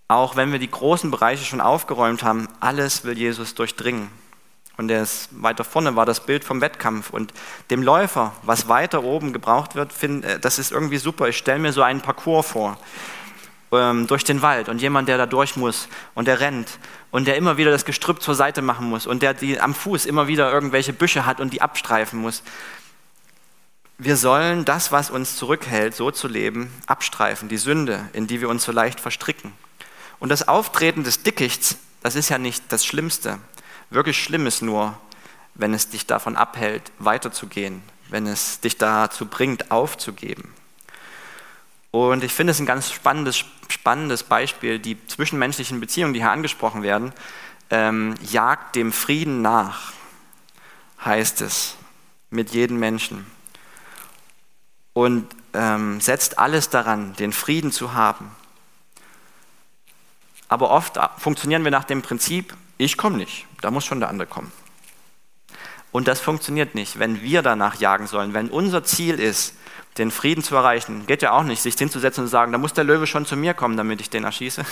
Auch 0.08 0.36
wenn 0.36 0.52
wir 0.52 0.58
die 0.58 0.72
großen 0.72 1.12
Bereiche 1.12 1.46
schon 1.46 1.62
aufgeräumt 1.62 2.24
haben, 2.24 2.48
alles 2.60 3.04
will 3.04 3.16
Jesus 3.16 3.54
durchdringen. 3.54 4.10
Und 4.76 4.90
ist 4.90 5.30
weiter 5.32 5.64
vorne 5.64 5.96
war 5.96 6.08
das 6.08 6.26
Bild 6.26 6.44
vom 6.44 6.62
Wettkampf. 6.62 7.12
Und 7.12 7.32
dem 7.70 7.84
Läufer, 7.84 8.34
was 8.42 8.68
weiter 8.68 9.04
oben 9.04 9.32
gebraucht 9.32 9.76
wird, 9.76 9.94
find, 9.94 10.26
äh, 10.26 10.40
das 10.40 10.58
ist 10.58 10.72
irgendwie 10.72 10.98
super. 10.98 11.28
Ich 11.28 11.38
stelle 11.38 11.60
mir 11.60 11.74
so 11.74 11.84
einen 11.84 12.02
Parcours 12.02 12.48
vor 12.48 12.78
ähm, 13.72 14.08
durch 14.08 14.24
den 14.24 14.42
Wald 14.42 14.70
und 14.70 14.82
jemand, 14.82 15.08
der 15.08 15.18
da 15.18 15.26
durch 15.26 15.56
muss 15.56 15.88
und 16.16 16.28
der 16.28 16.40
rennt 16.40 16.80
und 17.12 17.28
der 17.28 17.38
immer 17.38 17.58
wieder 17.58 17.72
das 17.72 17.86
Gestrüpp 17.86 18.22
zur 18.22 18.36
Seite 18.36 18.62
machen 18.62 18.90
muss 18.90 19.08
und 19.08 19.22
der 19.22 19.34
die 19.34 19.60
am 19.60 19.74
Fuß 19.74 20.06
immer 20.06 20.28
wieder 20.28 20.52
irgendwelche 20.52 20.94
Büsche 20.94 21.26
hat 21.26 21.40
und 21.40 21.54
die 21.54 21.62
abstreifen 21.62 22.20
muss. 22.20 22.44
Wir 23.98 24.16
sollen 24.16 24.64
das, 24.64 24.92
was 24.92 25.10
uns 25.10 25.36
zurückhält, 25.36 25.94
so 25.94 26.10
zu 26.10 26.28
leben, 26.28 26.72
abstreifen, 26.88 27.50
die 27.50 27.58
Sünde, 27.58 28.10
in 28.14 28.28
die 28.28 28.40
wir 28.40 28.48
uns 28.48 28.64
so 28.64 28.72
leicht 28.72 29.00
verstricken. 29.00 29.52
Und 30.20 30.30
das 30.30 30.48
Auftreten 30.48 31.04
des 31.04 31.24
Dickichts, 31.24 31.78
das 32.02 32.16
ist 32.16 32.30
ja 32.30 32.38
nicht 32.38 32.64
das 32.70 32.86
Schlimmste. 32.86 33.40
Wirklich 33.90 34.22
schlimm 34.22 34.48
ist 34.48 34.62
nur, 34.62 34.98
wenn 35.54 35.74
es 35.74 35.90
dich 35.90 36.06
davon 36.06 36.38
abhält, 36.38 36.92
weiterzugehen, 37.00 37.82
wenn 38.10 38.26
es 38.26 38.62
dich 38.62 38.78
dazu 38.78 39.26
bringt, 39.26 39.72
aufzugeben. 39.72 40.54
Und 41.92 42.24
ich 42.24 42.34
finde 42.34 42.52
es 42.52 42.60
ein 42.60 42.66
ganz 42.66 42.92
spannendes, 42.92 43.44
spannendes 43.68 44.24
Beispiel, 44.24 44.80
die 44.80 44.98
zwischenmenschlichen 45.08 45.80
Beziehungen, 45.80 46.14
die 46.14 46.20
hier 46.20 46.32
angesprochen 46.32 46.84
werden, 46.84 47.14
ähm, 47.72 48.16
jagt 48.22 48.76
dem 48.76 48.92
Frieden 48.92 49.42
nach, 49.42 49.94
heißt 51.04 51.42
es, 51.42 51.76
mit 52.30 52.52
jedem 52.52 52.78
Menschen. 52.80 53.26
Und 54.94 55.28
ähm, 55.54 56.00
setzt 56.00 56.38
alles 56.38 56.70
daran, 56.70 57.14
den 57.16 57.34
Frieden 57.34 57.72
zu 57.72 57.94
haben. 57.94 58.32
Aber 60.48 60.72
oft 60.72 61.00
funktionieren 61.18 61.64
wir 61.64 61.72
nach 61.72 61.84
dem 61.84 62.02
Prinzip, 62.02 62.56
ich 62.78 62.98
komme 62.98 63.18
nicht, 63.18 63.46
da 63.62 63.72
muss 63.72 63.86
schon 63.86 64.00
der 64.00 64.10
andere 64.10 64.28
kommen. 64.28 64.52
Und 65.92 66.08
das 66.08 66.20
funktioniert 66.20 66.76
nicht, 66.76 67.00
wenn 67.00 67.22
wir 67.22 67.42
danach 67.42 67.80
jagen 67.80 68.08
sollen. 68.08 68.34
Wenn 68.34 68.50
unser 68.50 68.84
Ziel 68.84 69.20
ist, 69.20 69.56
den 70.00 70.12
Frieden 70.12 70.44
zu 70.44 70.56
erreichen, 70.56 71.06
geht 71.06 71.22
ja 71.22 71.32
auch 71.32 71.44
nicht, 71.44 71.62
sich 71.62 71.76
hinzusetzen 71.76 72.24
und 72.24 72.28
zu 72.28 72.32
sagen, 72.32 72.52
da 72.52 72.58
muss 72.58 72.74
der 72.74 72.86
Löwe 72.86 73.06
schon 73.06 73.26
zu 73.26 73.36
mir 73.36 73.54
kommen, 73.54 73.78
damit 73.78 74.02
ich 74.02 74.10
den 74.10 74.24
erschieße. 74.24 74.66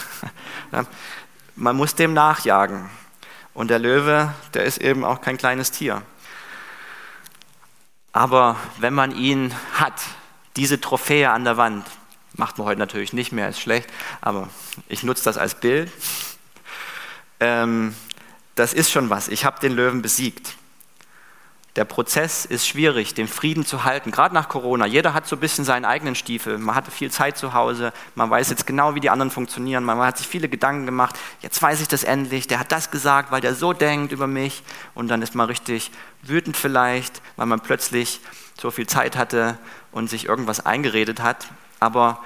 Man 1.55 1.75
muss 1.75 1.95
dem 1.95 2.13
nachjagen. 2.13 2.89
Und 3.53 3.69
der 3.69 3.79
Löwe, 3.79 4.33
der 4.53 4.63
ist 4.63 4.77
eben 4.77 5.03
auch 5.03 5.21
kein 5.21 5.37
kleines 5.37 5.71
Tier. 5.71 6.01
Aber 8.13 8.55
wenn 8.77 8.93
man 8.93 9.15
ihn 9.15 9.53
hat, 9.73 10.01
diese 10.55 10.79
Trophäe 10.79 11.29
an 11.29 11.43
der 11.43 11.57
Wand, 11.57 11.85
macht 12.33 12.57
man 12.57 12.67
heute 12.67 12.79
natürlich 12.79 13.13
nicht 13.13 13.31
mehr, 13.31 13.49
ist 13.49 13.59
schlecht, 13.59 13.89
aber 14.21 14.49
ich 14.87 15.03
nutze 15.03 15.23
das 15.23 15.37
als 15.37 15.55
Bild. 15.55 15.91
Ähm, 17.39 17.95
das 18.55 18.73
ist 18.73 18.91
schon 18.91 19.09
was. 19.09 19.27
Ich 19.27 19.45
habe 19.45 19.59
den 19.59 19.73
Löwen 19.73 20.01
besiegt. 20.01 20.55
Der 21.77 21.85
Prozess 21.85 22.43
ist 22.43 22.67
schwierig, 22.67 23.13
den 23.13 23.27
Frieden 23.27 23.63
zu 23.63 23.83
halten, 23.83 24.09
gerade 24.09 24.33
nach 24.33 24.49
Corona. 24.49 24.87
Jeder 24.87 25.13
hat 25.13 25.27
so 25.27 25.35
ein 25.35 25.39
bisschen 25.39 25.63
seinen 25.63 25.85
eigenen 25.85 26.15
Stiefel. 26.15 26.57
Man 26.57 26.73
hatte 26.73 26.89
viel 26.89 27.11
Zeit 27.11 27.37
zu 27.37 27.53
Hause, 27.53 27.93
man 28.15 28.31
weiß 28.31 28.49
jetzt 28.49 28.65
genau, 28.65 28.95
wie 28.95 28.99
die 28.99 29.11
anderen 29.11 29.29
funktionieren, 29.29 29.83
man 29.83 29.99
hat 29.99 30.17
sich 30.17 30.27
viele 30.27 30.49
Gedanken 30.49 30.87
gemacht. 30.87 31.19
Jetzt 31.41 31.61
weiß 31.61 31.79
ich 31.79 31.87
das 31.87 32.03
endlich, 32.03 32.47
der 32.47 32.59
hat 32.59 32.71
das 32.71 32.89
gesagt, 32.89 33.29
weil 33.29 33.41
der 33.41 33.53
so 33.53 33.73
denkt 33.73 34.11
über 34.11 34.25
mich. 34.25 34.63
Und 34.95 35.09
dann 35.09 35.21
ist 35.21 35.35
man 35.35 35.45
richtig 35.45 35.91
wütend 36.23 36.57
vielleicht, 36.57 37.21
weil 37.35 37.45
man 37.45 37.59
plötzlich 37.59 38.21
so 38.59 38.71
viel 38.71 38.87
Zeit 38.87 39.15
hatte 39.15 39.59
und 39.91 40.09
sich 40.09 40.25
irgendwas 40.25 40.65
eingeredet 40.65 41.21
hat. 41.21 41.45
Aber 41.79 42.23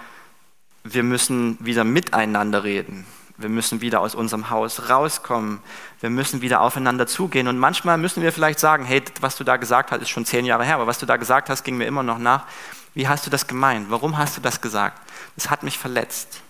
wir 0.85 1.03
müssen 1.03 1.57
wieder 1.59 1.83
miteinander 1.83 2.63
reden. 2.63 3.05
Wir 3.41 3.49
müssen 3.49 3.81
wieder 3.81 4.01
aus 4.01 4.15
unserem 4.15 4.49
Haus 4.49 4.89
rauskommen. 4.89 5.59
Wir 5.99 6.09
müssen 6.09 6.41
wieder 6.41 6.61
aufeinander 6.61 7.07
zugehen. 7.07 7.47
Und 7.47 7.57
manchmal 7.57 7.97
müssen 7.97 8.23
wir 8.23 8.31
vielleicht 8.31 8.59
sagen, 8.59 8.85
hey, 8.85 9.03
was 9.19 9.35
du 9.35 9.43
da 9.43 9.57
gesagt 9.57 9.91
hast, 9.91 10.01
ist 10.01 10.09
schon 10.09 10.25
zehn 10.25 10.45
Jahre 10.45 10.65
her, 10.65 10.75
aber 10.75 10.87
was 10.87 10.99
du 10.99 11.05
da 11.05 11.17
gesagt 11.17 11.49
hast, 11.49 11.63
ging 11.63 11.77
mir 11.77 11.85
immer 11.85 12.03
noch 12.03 12.17
nach. 12.17 12.45
Wie 12.93 13.07
hast 13.07 13.25
du 13.25 13.29
das 13.29 13.47
gemeint? 13.47 13.89
Warum 13.89 14.17
hast 14.17 14.37
du 14.37 14.41
das 14.41 14.61
gesagt? 14.61 15.01
Das 15.35 15.49
hat 15.49 15.63
mich 15.63 15.77
verletzt. 15.77 16.41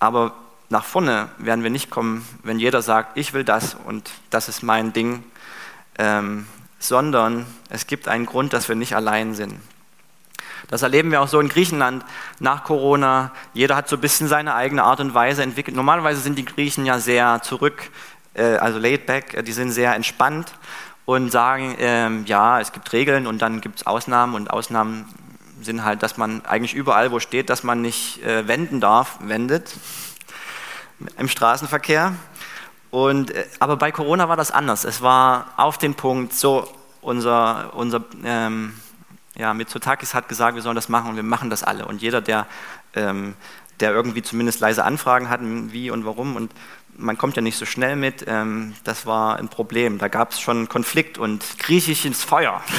Aber 0.00 0.34
nach 0.68 0.84
vorne 0.84 1.28
werden 1.38 1.62
wir 1.62 1.70
nicht 1.70 1.90
kommen, 1.90 2.26
wenn 2.42 2.58
jeder 2.58 2.82
sagt, 2.82 3.16
ich 3.16 3.32
will 3.32 3.44
das 3.44 3.74
und 3.74 4.10
das 4.30 4.48
ist 4.48 4.62
mein 4.62 4.92
Ding, 4.92 5.22
ähm, 5.98 6.46
sondern 6.78 7.46
es 7.70 7.86
gibt 7.86 8.08
einen 8.08 8.26
Grund, 8.26 8.52
dass 8.52 8.68
wir 8.68 8.76
nicht 8.76 8.96
allein 8.96 9.34
sind. 9.34 9.60
Das 10.68 10.82
erleben 10.82 11.10
wir 11.10 11.20
auch 11.20 11.28
so 11.28 11.40
in 11.40 11.48
Griechenland 11.48 12.04
nach 12.40 12.64
Corona. 12.64 13.32
Jeder 13.52 13.76
hat 13.76 13.88
so 13.88 13.96
ein 13.96 14.00
bisschen 14.00 14.28
seine 14.28 14.54
eigene 14.54 14.82
Art 14.82 15.00
und 15.00 15.14
Weise 15.14 15.42
entwickelt. 15.42 15.76
Normalerweise 15.76 16.20
sind 16.20 16.38
die 16.38 16.44
Griechen 16.44 16.86
ja 16.86 16.98
sehr 16.98 17.42
zurück, 17.42 17.90
äh, 18.34 18.56
also 18.56 18.78
laid 18.78 19.06
back, 19.06 19.34
äh, 19.34 19.42
die 19.42 19.52
sind 19.52 19.70
sehr 19.72 19.94
entspannt 19.94 20.52
und 21.04 21.30
sagen, 21.30 21.76
ähm, 21.78 22.24
ja, 22.26 22.60
es 22.60 22.72
gibt 22.72 22.92
Regeln 22.92 23.26
und 23.26 23.42
dann 23.42 23.60
gibt 23.60 23.80
es 23.80 23.86
Ausnahmen 23.86 24.34
und 24.34 24.50
Ausnahmen 24.50 25.06
sind 25.60 25.84
halt, 25.84 26.02
dass 26.02 26.16
man 26.16 26.44
eigentlich 26.44 26.74
überall, 26.74 27.10
wo 27.10 27.20
steht, 27.20 27.50
dass 27.50 27.62
man 27.62 27.80
nicht 27.80 28.22
äh, 28.22 28.46
wenden 28.48 28.80
darf, 28.80 29.18
wendet 29.20 29.74
im 31.18 31.28
Straßenverkehr. 31.28 32.14
Und, 32.90 33.32
aber 33.58 33.76
bei 33.76 33.90
Corona 33.90 34.28
war 34.28 34.36
das 34.36 34.50
anders. 34.50 34.84
Es 34.84 35.02
war 35.02 35.52
auf 35.56 35.78
den 35.78 35.94
Punkt 35.94 36.32
so, 36.32 36.68
unser, 37.00 37.74
unser 37.74 38.04
ähm, 38.24 38.74
ja, 39.36 39.52
Mitsotakis 39.54 40.14
hat 40.14 40.28
gesagt, 40.28 40.54
wir 40.54 40.62
sollen 40.62 40.76
das 40.76 40.88
machen 40.88 41.10
und 41.10 41.16
wir 41.16 41.22
machen 41.22 41.50
das 41.50 41.62
alle. 41.62 41.86
Und 41.86 42.02
jeder, 42.02 42.20
der 42.20 42.46
ähm, 42.94 43.34
der 43.80 43.92
irgendwie 43.92 44.22
zumindest 44.22 44.60
leise 44.60 44.84
Anfragen 44.84 45.28
hat, 45.28 45.40
wie 45.42 45.90
und 45.90 46.04
warum. 46.04 46.36
Und 46.36 46.52
man 46.96 47.18
kommt 47.18 47.36
ja 47.36 47.42
nicht 47.42 47.58
so 47.58 47.66
schnell 47.66 47.96
mit. 47.96 48.24
Ähm, 48.26 48.74
das 48.84 49.06
war 49.06 49.36
ein 49.36 49.48
Problem. 49.48 49.98
Da 49.98 50.08
gab 50.08 50.30
es 50.30 50.40
schon 50.40 50.68
Konflikt 50.68 51.18
und 51.18 51.58
Griechisch 51.58 52.04
ins 52.04 52.22
Feuer. 52.22 52.62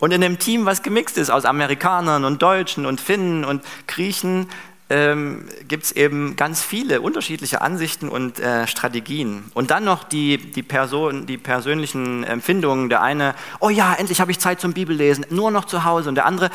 Und 0.00 0.10
in 0.10 0.20
dem 0.20 0.38
Team, 0.38 0.66
was 0.66 0.82
gemixt 0.82 1.16
ist 1.16 1.30
aus 1.30 1.46
Amerikanern 1.46 2.26
und 2.26 2.42
Deutschen 2.42 2.84
und 2.84 3.00
Finnen 3.00 3.42
und 3.42 3.64
Griechen, 3.86 4.50
ähm, 4.94 5.48
gibt 5.66 5.84
es 5.84 5.92
eben 5.92 6.36
ganz 6.36 6.62
viele 6.62 7.00
unterschiedliche 7.00 7.60
Ansichten 7.62 8.08
und 8.08 8.38
äh, 8.38 8.68
Strategien. 8.68 9.50
Und 9.52 9.72
dann 9.72 9.82
noch 9.82 10.04
die, 10.04 10.38
die, 10.38 10.62
Person, 10.62 11.26
die 11.26 11.36
persönlichen 11.36 12.22
Empfindungen. 12.22 12.88
Der 12.90 13.02
eine, 13.02 13.34
oh 13.58 13.70
ja, 13.70 13.92
endlich 13.94 14.20
habe 14.20 14.30
ich 14.30 14.38
Zeit 14.38 14.60
zum 14.60 14.72
Bibellesen, 14.72 15.26
nur 15.30 15.50
noch 15.50 15.64
zu 15.64 15.82
Hause. 15.82 16.08
Und 16.08 16.14
der 16.14 16.26
andere, 16.26 16.48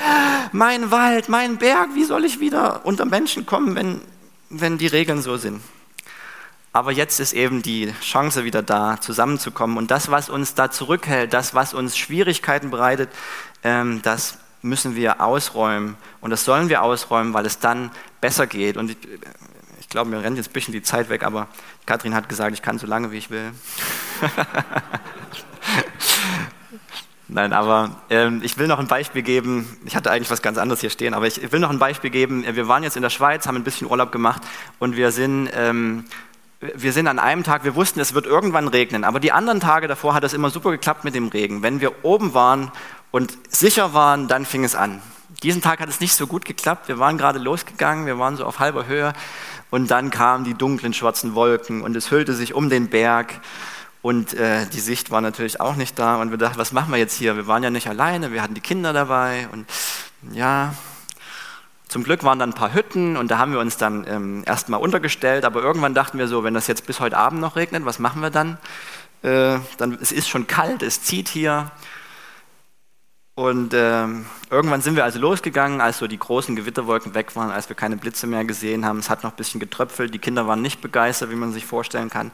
mein 0.54 0.90
Wald, 0.90 1.28
mein 1.28 1.58
Berg, 1.58 1.90
wie 1.96 2.06
soll 2.06 2.24
ich 2.24 2.40
wieder 2.40 2.86
unter 2.86 3.04
Menschen 3.04 3.46
kommen, 3.46 3.76
wenn, 3.76 4.00
wenn 4.50 4.78
die 4.78 4.88
Regeln 4.88 5.22
so 5.22 5.36
sind? 5.36 5.62
Aber 6.72 6.94
jetzt 6.94 7.20
ist 7.20 7.34
eben 7.34 7.62
die 7.62 7.94
Chance 8.00 8.46
wieder 8.46 8.62
da, 8.62 9.02
zusammenzukommen. 9.02 9.78
Und 9.78 9.92
das, 9.92 10.12
was 10.12 10.30
uns 10.30 10.54
da 10.54 10.72
zurückhält, 10.72 11.34
das, 11.34 11.54
was 11.54 11.74
uns 11.74 11.98
Schwierigkeiten 11.98 12.70
bereitet, 12.70 13.10
ähm, 13.66 14.02
das 14.02 14.38
müssen 14.62 14.96
wir 14.96 15.22
ausräumen. 15.22 15.96
Und 16.22 16.32
das 16.32 16.46
sollen 16.46 16.70
wir 16.70 16.84
ausräumen, 16.84 17.34
weil 17.34 17.46
es 17.46 17.60
dann 17.60 17.92
besser 18.22 18.48
geht. 18.48 18.78
Und 18.78 18.92
ich, 18.92 18.98
ich 19.80 19.90
glaube, 19.90 20.10
mir 20.10 20.22
rennt 20.22 20.38
jetzt 20.38 20.50
ein 20.50 20.54
bisschen 20.54 20.74
die 20.74 20.82
Zeit 20.82 21.10
weg, 21.10 21.24
aber 21.24 21.48
Kathrin 21.86 22.14
hat 22.14 22.30
gesagt, 22.30 22.54
ich 22.54 22.62
kann 22.62 22.78
so 22.78 22.88
lange, 22.88 23.12
wie 23.12 23.18
ich 23.18 23.30
will. 23.30 23.52
Nein, 27.32 27.54
aber 27.54 28.02
ähm, 28.10 28.42
ich 28.44 28.58
will 28.58 28.68
noch 28.68 28.80
ein 28.80 28.88
Beispiel 28.88 29.22
geben. 29.22 29.78
Ich 29.86 29.96
hatte 29.96 30.10
eigentlich 30.10 30.32
was 30.32 30.42
ganz 30.42 30.58
anderes 30.58 30.82
hier 30.82 30.90
stehen, 30.90 31.14
aber 31.14 31.28
ich 31.28 31.52
will 31.52 31.60
noch 31.60 31.70
ein 31.70 31.78
Beispiel 31.78 32.10
geben. 32.10 32.44
Wir 32.44 32.68
waren 32.68 32.82
jetzt 32.82 32.96
in 32.96 33.04
der 33.04 33.12
Schweiz, 33.12 33.46
haben 33.46 33.56
ein 33.56 33.64
bisschen 33.64 33.90
Urlaub 33.90 34.12
gemacht 34.12 34.42
und 34.80 34.98
wir 34.98 35.12
sind 35.12 35.50
ähm, 35.54 36.06
wir 36.60 36.92
sind 36.92 37.08
an 37.08 37.20
einem 37.20 37.44
Tag, 37.44 37.64
wir 37.64 37.76
wussten, 37.76 38.02
es 38.02 38.14
wird 38.14 38.26
irgendwann 38.26 38.68
regnen, 38.68 39.06
aber 39.06 39.22
die 39.22 39.32
anderen 39.32 39.62
Tage 39.62 39.88
davor 39.88 40.14
hat 40.14 40.26
es 40.26 40.34
immer 40.34 40.50
super 40.50 40.72
geklappt 40.72 41.06
mit 41.06 41.16
dem 41.16 41.30
Regen. 41.30 41.64
Wenn 41.64 41.80
wir 41.80 42.04
oben 42.04 42.34
waren 42.34 42.72
und 43.12 43.38
sicher 43.50 43.94
waren, 43.94 44.28
dann 44.28 44.46
fing 44.46 44.64
es 44.64 44.76
an. 44.76 45.02
Diesen 45.44 45.62
Tag 45.62 45.80
hat 45.80 45.90
es 45.90 46.00
nicht 46.00 46.14
so 46.14 46.28
gut 46.28 46.46
geklappt. 46.46 46.88
Wir 46.88 47.00
waren 47.00 47.18
gerade 47.18 47.40
losgegangen, 47.40 48.06
wir 48.06 48.20
waren 48.20 48.36
so 48.36 48.46
auf 48.46 48.60
halber 48.60 48.88
Höhe 48.88 49.14
und 49.70 49.90
dann 49.90 50.10
kamen 50.10 50.44
die 50.44 50.54
dunklen 50.54 50.94
schwarzen 50.94 51.36
Wolken 51.36 51.82
und 51.82 51.96
es 51.96 52.12
hüllte 52.12 52.34
sich 52.34 52.54
um 52.54 52.70
den 52.70 52.90
Berg 52.90 53.40
und 54.02 54.34
äh, 54.34 54.66
die 54.68 54.80
Sicht 54.80 55.12
war 55.12 55.22
natürlich 55.22 55.60
auch 55.60 55.76
nicht 55.76 56.00
da 56.00 56.22
und 56.22 56.32
wir 56.32 56.38
dachten, 56.38 56.58
was 56.58 56.72
machen 56.72 56.92
wir 56.92 56.98
jetzt 56.98 57.16
hier? 57.16 57.36
Wir 57.36 57.48
waren 57.48 57.64
ja 57.64 57.70
nicht 57.70 57.88
alleine, 57.88 58.32
wir 58.32 58.42
hatten 58.42 58.54
die 58.54 58.62
Kinder 58.62 58.94
dabei 58.94 59.48
und 59.52 59.66
ja, 60.32 60.74
zum 61.88 62.04
Glück 62.04 62.24
waren 62.24 62.40
dann 62.40 62.52
ein 62.52 62.56
paar 62.56 62.74
Hütten 62.74 63.18
und 63.18 63.32
da 63.32 63.40
haben 63.40 63.52
wir 63.52 63.60
uns 63.60 63.78
dann 63.78 64.06
ähm, 64.08 64.44
erstmal 64.46 64.80
untergestellt, 64.80 65.44
aber 65.44 65.62
irgendwann 65.62 65.94
dachten 65.94 66.18
wir 66.18 66.28
so, 66.28 66.44
wenn 66.44 66.54
das 66.54 66.68
jetzt 66.68 66.86
bis 66.86 67.00
heute 67.00 67.18
Abend 67.18 67.42
noch 67.42 67.56
regnet, 67.56 67.84
was 67.84 68.00
machen 68.00 68.22
wir 68.22 68.30
dann? 68.30 68.58
Äh, 69.22 69.60
dann 69.78 69.98
es 70.02 70.12
ist 70.12 70.30
schon 70.30 70.48
kalt, 70.48 70.82
es 70.82 71.02
zieht 71.02 71.28
hier. 71.28 71.72
Und 73.40 73.74
äh, 73.74 74.06
irgendwann 74.50 74.82
sind 74.82 74.98
wir 74.98 75.06
also 75.06 75.18
losgegangen, 75.18 75.80
als 75.80 76.00
so 76.00 76.08
die 76.08 76.20
großen 76.20 76.58
Gewitterwolken 76.58 77.14
weg 77.14 77.38
waren, 77.38 77.52
als 77.52 77.70
wir 77.70 77.76
keine 77.78 77.96
Blitze 77.96 78.28
mehr 78.28 78.44
gesehen 78.44 78.86
haben. 78.86 79.00
Es 79.00 79.10
hat 79.10 79.24
noch 79.24 79.32
ein 79.32 79.38
bisschen 79.38 79.62
getröpfelt, 79.62 80.14
die 80.14 80.20
Kinder 80.20 80.46
waren 80.46 80.62
nicht 80.62 80.82
begeistert, 80.82 81.32
wie 81.32 81.36
man 81.36 81.54
sich 81.54 81.66
vorstellen 81.66 82.10
kann. 82.10 82.32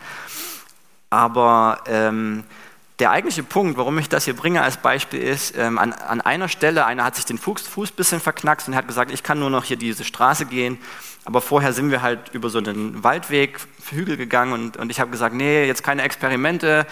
Aber 1.11 1.83
ähm, 1.85 2.43
der 2.97 3.11
eigentliche 3.11 3.43
Punkt, 3.43 3.77
warum 3.77 3.99
ich 3.99 4.09
das 4.09 4.25
hier 4.25 4.35
bringe 4.35 4.63
als 4.63 4.77
Beispiel 4.77 5.21
ist, 5.21 5.55
ähm, 5.55 5.77
an, 5.77 5.93
an, 5.93 6.21
einer 6.21 6.47
Stelle, 6.47 6.87
einer 6.87 7.03
hat 7.03 7.15
sich 7.15 7.25
den 7.25 7.37
Fuß, 7.37 7.61
Fuß 7.61 7.91
ein 7.91 7.95
bisschen 7.97 8.19
verknackst 8.19 8.67
und 8.67 8.75
hat 8.75 8.87
gesagt, 8.87 9.11
ich 9.11 9.21
kann 9.21 9.37
nur 9.37 9.51
noch 9.51 9.63
hier 9.63 9.77
diese 9.77 10.05
Straße 10.05 10.47
gehen. 10.47 10.79
Aber 11.23 11.39
vorher 11.39 11.71
sind 11.73 11.91
wir 11.91 12.01
halt 12.01 12.33
über 12.33 12.49
so 12.49 12.57
einen 12.57 13.03
Waldweg, 13.03 13.59
Hügel 13.91 14.17
gegangen 14.17 14.53
und, 14.53 14.77
und 14.77 14.89
ich 14.89 14.99
habe 14.99 15.11
gesagt, 15.11 15.35
nee, 15.35 15.67
jetzt 15.67 15.83
keine 15.83 16.01
Experimente, 16.01 16.87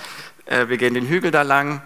äh, 0.46 0.68
wir 0.68 0.78
gehen 0.78 0.94
den 0.94 1.08
Hügel 1.08 1.32
da 1.32 1.42
lang. 1.42 1.82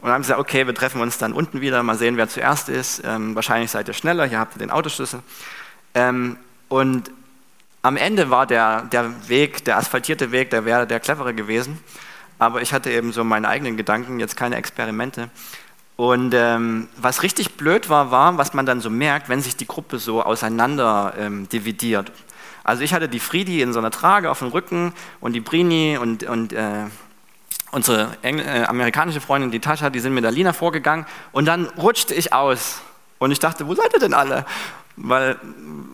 Und 0.00 0.06
dann 0.06 0.12
haben 0.12 0.22
sie 0.22 0.28
gesagt, 0.28 0.40
okay, 0.40 0.66
wir 0.66 0.74
treffen 0.74 1.00
uns 1.00 1.18
dann 1.18 1.32
unten 1.32 1.60
wieder, 1.60 1.82
mal 1.82 1.96
sehen, 1.96 2.16
wer 2.16 2.28
zuerst 2.28 2.68
ist. 2.68 3.02
Ähm, 3.04 3.34
wahrscheinlich 3.34 3.70
seid 3.70 3.88
ihr 3.88 3.94
schneller, 3.94 4.26
hier 4.26 4.38
habt 4.38 4.56
ihr 4.56 4.60
den 4.60 4.70
Autoschlüssel. 4.70 5.20
Ähm, 5.94 6.36
und 6.68 7.10
am 7.82 7.96
Ende 7.96 8.30
war 8.30 8.46
der, 8.46 8.82
der 8.82 9.28
Weg, 9.28 9.64
der 9.64 9.78
asphaltierte 9.78 10.30
Weg, 10.32 10.50
der 10.50 10.64
wäre 10.64 10.86
der 10.86 11.00
clevere 11.00 11.34
gewesen 11.34 11.78
aber 12.38 12.62
ich 12.62 12.72
hatte 12.72 12.90
eben 12.90 13.12
so 13.12 13.24
meine 13.24 13.48
eigenen 13.48 13.76
Gedanken, 13.76 14.20
jetzt 14.20 14.36
keine 14.36 14.56
Experimente. 14.56 15.30
Und 15.96 16.32
ähm, 16.34 16.88
was 16.96 17.24
richtig 17.24 17.56
blöd 17.56 17.88
war, 17.88 18.12
war, 18.12 18.38
was 18.38 18.54
man 18.54 18.66
dann 18.66 18.80
so 18.80 18.88
merkt, 18.88 19.28
wenn 19.28 19.42
sich 19.42 19.56
die 19.56 19.66
Gruppe 19.66 19.98
so 19.98 20.22
auseinander 20.22 21.14
ähm, 21.18 21.48
dividiert. 21.48 22.12
Also 22.62 22.84
ich 22.84 22.94
hatte 22.94 23.08
die 23.08 23.18
Friedi 23.18 23.62
in 23.62 23.72
so 23.72 23.80
einer 23.80 23.90
Trage 23.90 24.30
auf 24.30 24.38
dem 24.38 24.48
Rücken 24.48 24.92
und 25.20 25.32
die 25.32 25.40
Brini 25.40 25.98
und, 26.00 26.22
und 26.22 26.52
äh, 26.52 26.84
unsere 27.70 28.16
Engl 28.22 28.44
äh, 28.44 28.64
amerikanische 28.64 29.20
Freundin, 29.20 29.50
die 29.50 29.60
Tascha, 29.60 29.90
die 29.90 30.00
sind 30.00 30.14
mit 30.14 30.24
der 30.24 30.30
Lina 30.30 30.52
vorgegangen 30.52 31.06
und 31.32 31.46
dann 31.46 31.66
rutschte 31.66 32.14
ich 32.14 32.32
aus. 32.32 32.80
Und 33.18 33.32
ich 33.32 33.40
dachte, 33.40 33.66
wo 33.66 33.74
seid 33.74 33.92
ihr 33.92 34.00
denn 34.00 34.14
alle? 34.14 34.44
weil 35.00 35.36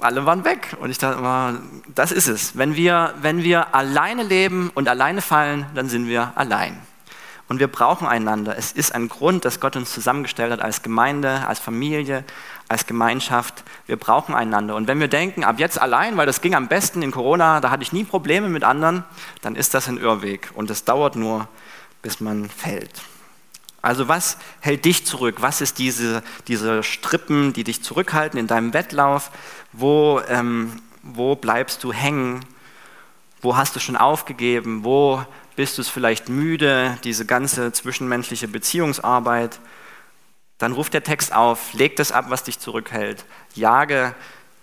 alle 0.01 0.27
waren 0.27 0.45
weg. 0.45 0.77
Und 0.81 0.91
ich 0.91 0.99
dachte, 0.99 1.61
das 1.95 2.13
ist 2.13 2.29
es. 2.29 2.57
Wenn 2.57 2.77
wir, 2.77 3.15
wenn 3.21 3.43
wir 3.43 3.75
alleine 3.75 4.23
leben 4.23 4.71
und 4.75 4.89
alleine 4.89 5.21
fallen, 5.21 5.67
dann 5.75 5.89
sind 5.89 6.09
wir 6.09 6.33
allein. 6.35 6.81
Und 7.47 7.61
wir 7.61 7.69
brauchen 7.69 8.07
einander. 8.07 8.57
Es 8.57 8.73
ist 8.73 8.95
ein 8.95 9.09
Grund, 9.09 9.45
dass 9.45 9.61
Gott 9.61 9.77
uns 9.77 9.93
zusammengestellt 9.93 10.51
hat 10.51 10.63
als 10.63 10.83
Gemeinde, 10.83 11.47
als 11.47 11.59
Familie, 11.59 12.25
als 12.69 12.87
Gemeinschaft. 12.87 13.65
Wir 13.87 13.99
brauchen 13.99 14.35
einander. 14.35 14.75
Und 14.75 14.89
wenn 14.89 14.99
wir 14.99 15.09
denken, 15.09 15.45
ab 15.45 15.57
jetzt 15.59 15.79
allein, 15.79 16.17
weil 16.17 16.25
das 16.25 16.41
ging 16.41 16.55
am 16.55 16.69
besten 16.69 17.03
in 17.03 17.11
Corona, 17.11 17.61
da 17.61 17.71
hatte 17.71 17.83
ich 17.83 17.93
nie 17.93 18.05
Probleme 18.05 18.49
mit 18.49 18.65
anderen, 18.65 19.05
dann 19.43 19.57
ist 19.57 19.75
das 19.75 19.89
ein 19.89 19.99
Irrweg. 19.99 20.51
Und 20.55 20.71
es 20.71 20.85
dauert 20.85 21.17
nur, 21.17 21.47
bis 22.05 22.21
man 22.21 22.49
fällt. 22.49 23.03
Also 23.83 24.09
was 24.09 24.39
hält 24.61 24.85
dich 24.85 25.05
zurück? 25.05 25.37
Was 25.41 25.61
ist 25.61 25.79
diese, 25.79 26.23
diese 26.47 26.83
Strippen, 26.83 27.53
die 27.53 27.65
dich 27.65 27.83
zurückhalten 27.83 28.39
in 28.39 28.47
deinem 28.47 28.73
Wettlauf? 28.73 29.31
Wo, 29.73 30.21
ähm, 30.29 30.81
wo 31.03 31.35
bleibst 31.35 31.83
du 31.83 31.93
hängen? 31.93 32.45
Wo 33.43 33.57
hast 33.57 33.75
du 33.75 33.81
schon 33.81 33.97
aufgegeben? 33.97 34.85
Wo 34.85 35.25
bist 35.57 35.79
du 35.79 35.83
es 35.83 35.89
vielleicht 35.89 36.29
müde, 36.29 36.99
diese 37.05 37.27
ganze 37.27 37.73
zwischenmenschliche 37.73 38.49
Beziehungsarbeit? 38.49 39.59
Dann 40.59 40.73
ruft 40.73 40.95
der 40.95 41.03
Text 41.03 41.35
auf, 41.35 41.73
leg 41.73 41.97
das 41.97 42.13
ab, 42.13 42.27
was 42.29 42.45
dich 42.45 42.59
zurückhält. 42.59 43.25
Jage 43.55 44.15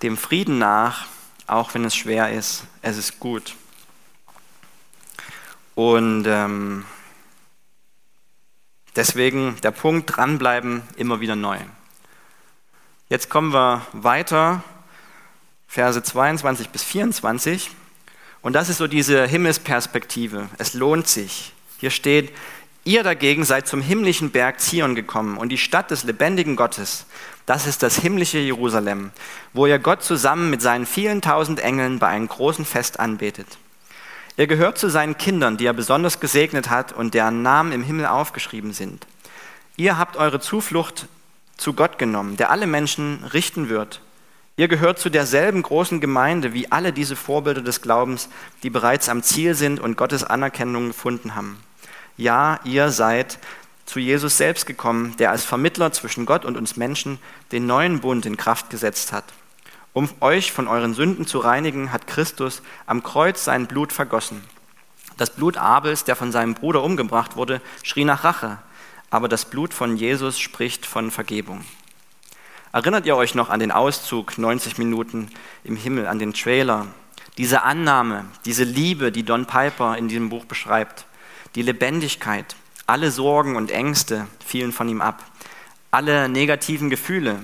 dem 0.04 0.18
Frieden 0.18 0.58
nach, 0.58 1.08
auch 1.48 1.74
wenn 1.74 1.86
es 1.86 1.96
schwer 1.96 2.32
ist. 2.32 2.64
Es 2.82 2.98
ist 2.98 3.20
gut. 3.20 3.56
Und 5.76 6.26
ähm, 6.28 6.86
Deswegen 8.96 9.56
der 9.64 9.72
Punkt, 9.72 10.16
dranbleiben, 10.16 10.84
immer 10.98 11.22
wieder 11.22 11.36
neu. 11.36 11.58
Jetzt 13.10 13.30
kommen 13.30 13.54
wir 13.54 13.86
weiter, 13.94 14.64
Verse 15.68 16.02
22 16.02 16.70
bis 16.70 16.84
24. 16.84 17.72
Und 18.42 18.54
das 18.54 18.70
ist 18.70 18.78
so 18.78 18.88
diese 18.88 19.26
Himmelsperspektive. 19.26 20.50
Es 20.58 20.74
lohnt 20.74 21.08
sich. 21.08 21.54
Hier 21.80 21.92
steht, 21.92 22.34
ihr 22.84 23.04
dagegen 23.04 23.46
seid 23.46 23.68
zum 23.68 23.82
himmlischen 23.82 24.32
Berg 24.32 24.60
Zion 24.60 24.96
gekommen 24.96 25.38
und 25.38 25.50
die 25.50 25.58
Stadt 25.58 25.92
des 25.92 26.04
lebendigen 26.04 26.56
Gottes. 26.56 27.06
Das 27.46 27.68
ist 27.68 27.84
das 27.84 27.98
himmlische 27.98 28.40
Jerusalem, 28.40 29.12
wo 29.54 29.66
ihr 29.66 29.80
Gott 29.80 30.04
zusammen 30.04 30.50
mit 30.50 30.62
seinen 30.62 30.86
vielen 30.86 31.22
tausend 31.22 31.60
Engeln 31.60 32.00
bei 32.00 32.08
einem 32.08 32.28
großen 32.28 32.66
Fest 32.66 33.00
anbetet. 33.00 33.48
Ihr 34.38 34.48
gehört 34.48 34.78
zu 34.78 34.90
seinen 34.90 35.18
Kindern, 35.18 35.58
die 35.58 35.66
er 35.66 35.74
besonders 35.74 36.20
gesegnet 36.20 36.70
hat 36.70 36.94
und 36.94 37.14
deren 37.14 37.42
Namen 37.42 37.72
im 37.72 37.84
Himmel 37.84 38.06
aufgeschrieben 38.06 38.74
sind. 38.74 39.06
Ihr 39.78 39.98
habt 39.98 40.18
eure 40.18 40.40
Zuflucht 40.40 41.08
zu 41.58 41.74
Gott 41.74 41.98
genommen, 41.98 42.38
der 42.38 42.50
alle 42.50 42.68
Menschen 42.68 43.24
richten 43.34 43.70
wird. 43.70 44.02
Ihr 44.58 44.68
gehört 44.68 45.00
zu 45.00 45.10
derselben 45.10 45.62
großen 45.62 46.02
Gemeinde 46.02 46.54
wie 46.54 46.72
alle 46.72 46.94
diese 46.94 47.16
Vorbilder 47.16 47.62
des 47.62 47.82
Glaubens, 47.82 48.30
die 48.64 48.70
bereits 48.70 49.10
am 49.10 49.24
Ziel 49.24 49.56
sind 49.56 49.80
und 49.80 49.98
Gottes 49.98 50.24
Anerkennung 50.24 50.88
gefunden 50.88 51.36
haben. 51.36 51.58
Ja, 52.18 52.60
ihr 52.64 52.90
seid 52.90 53.40
zu 53.86 54.00
Jesus 54.00 54.38
selbst 54.38 54.66
gekommen, 54.66 55.16
der 55.18 55.32
als 55.32 55.44
Vermittler 55.44 55.92
zwischen 55.92 56.26
Gott 56.26 56.46
und 56.46 56.58
uns 56.58 56.78
Menschen 56.78 57.20
den 57.52 57.66
neuen 57.66 58.02
Bund 58.02 58.26
in 58.26 58.38
Kraft 58.38 58.70
gesetzt 58.70 59.12
hat. 59.12 59.26
Um 59.94 60.10
euch 60.22 60.54
von 60.54 60.68
euren 60.68 60.94
Sünden 60.94 61.28
zu 61.28 61.40
reinigen, 61.40 61.92
hat 61.92 62.08
Christus 62.08 62.62
am 62.86 63.04
Kreuz 63.04 63.44
sein 63.44 63.68
Blut 63.68 63.92
vergossen. 63.92 64.42
Das 65.18 65.32
Blut 65.32 65.58
Abels, 65.58 66.06
der 66.06 66.16
von 66.16 66.32
seinem 66.32 66.54
Bruder 66.54 66.82
umgebracht 66.82 67.36
wurde, 67.36 67.62
schrie 67.84 68.06
nach 68.06 68.24
Rache, 68.24 68.60
aber 69.10 69.28
das 69.28 69.46
Blut 69.46 69.74
von 69.74 69.98
Jesus 69.98 70.40
spricht 70.40 70.86
von 70.86 71.12
Vergebung. 71.12 71.66
Erinnert 72.72 73.06
ihr 73.06 73.18
euch 73.18 73.36
noch 73.36 73.50
an 73.50 73.60
den 73.60 73.74
Auszug 73.74 74.38
90 74.38 74.78
Minuten 74.78 75.28
im 75.66 75.76
Himmel, 75.76 76.08
an 76.08 76.20
den 76.20 76.34
Trailer? 76.34 76.88
Diese 77.38 77.64
Annahme, 77.64 78.26
diese 78.46 78.64
Liebe, 78.64 79.12
die 79.12 79.24
Don 79.24 79.46
Piper 79.46 79.98
in 79.98 80.08
diesem 80.08 80.30
Buch 80.30 80.46
beschreibt, 80.46 81.06
die 81.56 81.64
Lebendigkeit, 81.64 82.56
alle 82.88 83.12
Sorgen 83.12 83.58
und 83.58 83.72
Ängste 83.72 84.28
fielen 84.46 84.72
von 84.72 84.88
ihm 84.88 85.02
ab, 85.02 85.22
alle 85.92 86.30
negativen 86.30 86.90
Gefühle. 86.90 87.44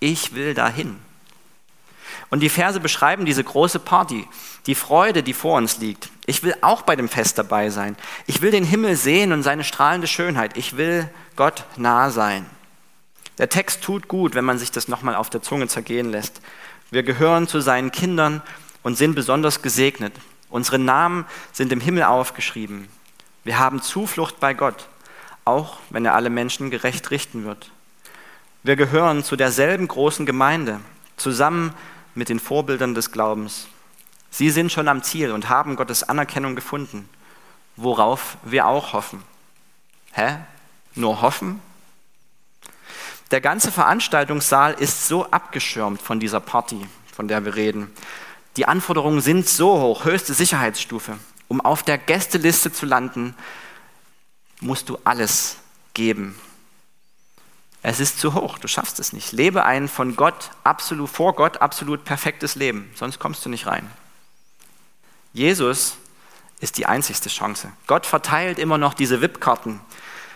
Ich 0.00 0.34
will 0.34 0.54
dahin. 0.54 0.98
Und 2.30 2.40
die 2.40 2.48
Verse 2.48 2.80
beschreiben 2.80 3.24
diese 3.24 3.44
große 3.44 3.78
Party, 3.78 4.26
die 4.66 4.74
Freude, 4.74 5.22
die 5.22 5.34
vor 5.34 5.56
uns 5.56 5.78
liegt. 5.78 6.08
Ich 6.26 6.42
will 6.42 6.54
auch 6.62 6.82
bei 6.82 6.96
dem 6.96 7.08
Fest 7.08 7.38
dabei 7.38 7.70
sein. 7.70 7.96
Ich 8.26 8.40
will 8.40 8.50
den 8.50 8.64
Himmel 8.64 8.96
sehen 8.96 9.32
und 9.32 9.42
seine 9.42 9.64
strahlende 9.64 10.06
Schönheit. 10.06 10.56
Ich 10.56 10.76
will 10.76 11.08
Gott 11.36 11.64
nah 11.76 12.10
sein. 12.10 12.46
Der 13.38 13.48
Text 13.48 13.82
tut 13.82 14.08
gut, 14.08 14.34
wenn 14.34 14.44
man 14.44 14.58
sich 14.58 14.70
das 14.70 14.88
nochmal 14.88 15.16
auf 15.16 15.28
der 15.28 15.42
Zunge 15.42 15.68
zergehen 15.68 16.10
lässt. 16.10 16.40
Wir 16.90 17.02
gehören 17.02 17.48
zu 17.48 17.60
seinen 17.60 17.90
Kindern 17.92 18.42
und 18.82 18.96
sind 18.96 19.14
besonders 19.14 19.62
gesegnet. 19.62 20.14
Unsere 20.48 20.78
Namen 20.78 21.26
sind 21.52 21.72
im 21.72 21.80
Himmel 21.80 22.04
aufgeschrieben. 22.04 22.88
Wir 23.42 23.58
haben 23.58 23.82
Zuflucht 23.82 24.38
bei 24.38 24.54
Gott, 24.54 24.88
auch 25.44 25.78
wenn 25.90 26.04
er 26.04 26.14
alle 26.14 26.30
Menschen 26.30 26.70
gerecht 26.70 27.10
richten 27.10 27.44
wird. 27.44 27.70
Wir 28.62 28.76
gehören 28.76 29.24
zu 29.24 29.36
derselben 29.36 29.88
großen 29.88 30.24
Gemeinde, 30.24 30.80
zusammen 31.16 31.74
mit 32.14 32.28
den 32.28 32.40
Vorbildern 32.40 32.94
des 32.94 33.12
Glaubens. 33.12 33.66
Sie 34.30 34.50
sind 34.50 34.72
schon 34.72 34.88
am 34.88 35.02
Ziel 35.02 35.30
und 35.30 35.48
haben 35.48 35.76
Gottes 35.76 36.02
Anerkennung 36.02 36.56
gefunden, 36.56 37.08
worauf 37.76 38.36
wir 38.42 38.66
auch 38.66 38.92
hoffen. 38.92 39.22
Hä? 40.12 40.38
Nur 40.94 41.22
hoffen? 41.22 41.60
Der 43.30 43.40
ganze 43.40 43.72
Veranstaltungssaal 43.72 44.74
ist 44.74 45.08
so 45.08 45.30
abgeschirmt 45.30 46.00
von 46.00 46.20
dieser 46.20 46.40
Party, 46.40 46.86
von 47.14 47.26
der 47.26 47.44
wir 47.44 47.54
reden. 47.54 47.90
Die 48.56 48.66
Anforderungen 48.66 49.20
sind 49.20 49.48
so 49.48 49.80
hoch, 49.80 50.04
höchste 50.04 50.34
Sicherheitsstufe. 50.34 51.18
Um 51.48 51.60
auf 51.60 51.82
der 51.82 51.98
Gästeliste 51.98 52.72
zu 52.72 52.86
landen, 52.86 53.34
musst 54.60 54.88
du 54.88 54.98
alles 55.04 55.56
geben. 55.94 56.38
Es 57.86 58.00
ist 58.00 58.18
zu 58.18 58.32
hoch, 58.32 58.56
du 58.56 58.66
schaffst 58.66 58.98
es 58.98 59.12
nicht. 59.12 59.32
Lebe 59.32 59.66
ein 59.66 59.88
von 59.88 60.16
Gott 60.16 60.52
absolut 60.64 61.10
vor 61.10 61.34
Gott 61.34 61.60
absolut 61.60 62.02
perfektes 62.06 62.54
Leben, 62.54 62.90
sonst 62.94 63.18
kommst 63.18 63.44
du 63.44 63.50
nicht 63.50 63.66
rein. 63.66 63.90
Jesus 65.34 65.98
ist 66.60 66.78
die 66.78 66.86
einzigste 66.86 67.28
Chance. 67.28 67.70
Gott 67.86 68.06
verteilt 68.06 68.58
immer 68.58 68.78
noch 68.78 68.94
diese 68.94 69.20
VIP-Karten 69.20 69.80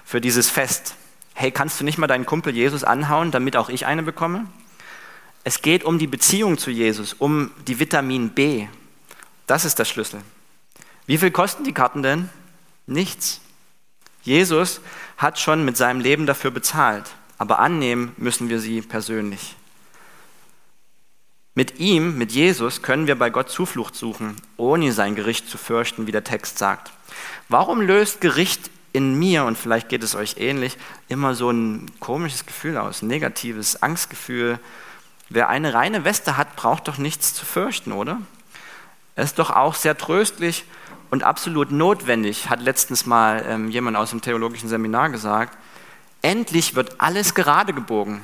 für 0.04 0.20
dieses 0.20 0.50
Fest. 0.50 0.94
Hey, 1.32 1.50
kannst 1.50 1.80
du 1.80 1.84
nicht 1.84 1.96
mal 1.96 2.06
deinen 2.06 2.26
Kumpel 2.26 2.54
Jesus 2.54 2.84
anhauen, 2.84 3.30
damit 3.30 3.56
auch 3.56 3.70
ich 3.70 3.86
eine 3.86 4.02
bekomme? 4.02 4.44
Es 5.42 5.62
geht 5.62 5.84
um 5.84 5.98
die 5.98 6.06
Beziehung 6.06 6.58
zu 6.58 6.70
Jesus, 6.70 7.14
um 7.14 7.50
die 7.66 7.80
Vitamin 7.80 8.28
B. 8.28 8.68
Das 9.46 9.64
ist 9.64 9.78
der 9.78 9.86
Schlüssel. 9.86 10.20
Wie 11.06 11.16
viel 11.16 11.30
kosten 11.30 11.64
die 11.64 11.72
Karten 11.72 12.02
denn? 12.02 12.28
Nichts. 12.86 13.40
Jesus 14.22 14.82
hat 15.16 15.38
schon 15.38 15.64
mit 15.64 15.78
seinem 15.78 16.00
Leben 16.00 16.26
dafür 16.26 16.50
bezahlt, 16.50 17.06
aber 17.38 17.58
annehmen 17.60 18.12
müssen 18.16 18.48
wir 18.48 18.60
sie 18.60 18.82
persönlich. 18.82 19.56
Mit 21.54 21.80
ihm, 21.80 22.18
mit 22.18 22.30
Jesus, 22.32 22.82
können 22.82 23.06
wir 23.06 23.18
bei 23.18 23.30
Gott 23.30 23.50
Zuflucht 23.50 23.96
suchen, 23.96 24.36
ohne 24.56 24.92
sein 24.92 25.14
Gericht 25.14 25.48
zu 25.48 25.58
fürchten, 25.58 26.06
wie 26.06 26.12
der 26.12 26.24
Text 26.24 26.58
sagt. 26.58 26.92
Warum 27.48 27.80
löst 27.80 28.20
Gericht 28.20 28.70
in 28.92 29.18
mir, 29.18 29.44
und 29.44 29.58
vielleicht 29.58 29.88
geht 29.88 30.02
es 30.02 30.14
euch 30.14 30.36
ähnlich, 30.38 30.76
immer 31.08 31.34
so 31.34 31.50
ein 31.50 31.86
komisches 32.00 32.46
Gefühl 32.46 32.76
aus, 32.76 33.02
ein 33.02 33.08
negatives 33.08 33.82
Angstgefühl, 33.82 34.60
Wer 35.30 35.50
eine 35.50 35.74
reine 35.74 36.04
Weste 36.04 36.38
hat, 36.38 36.56
braucht 36.56 36.88
doch 36.88 36.96
nichts 36.96 37.34
zu 37.34 37.44
fürchten, 37.44 37.92
oder? 37.92 38.18
Es 39.14 39.26
ist 39.30 39.38
doch 39.38 39.50
auch 39.50 39.74
sehr 39.74 39.96
tröstlich 39.96 40.64
und 41.10 41.22
absolut 41.22 41.70
notwendig, 41.70 42.48
hat 42.48 42.62
letztens 42.62 43.04
mal 43.04 43.44
ähm, 43.46 43.68
jemand 43.70 43.96
aus 43.96 44.10
dem 44.10 44.22
theologischen 44.22 44.70
Seminar 44.70 45.10
gesagt. 45.10 45.56
Endlich 46.28 46.74
wird 46.74 47.00
alles 47.00 47.34
gerade 47.34 47.72
gebogen. 47.72 48.20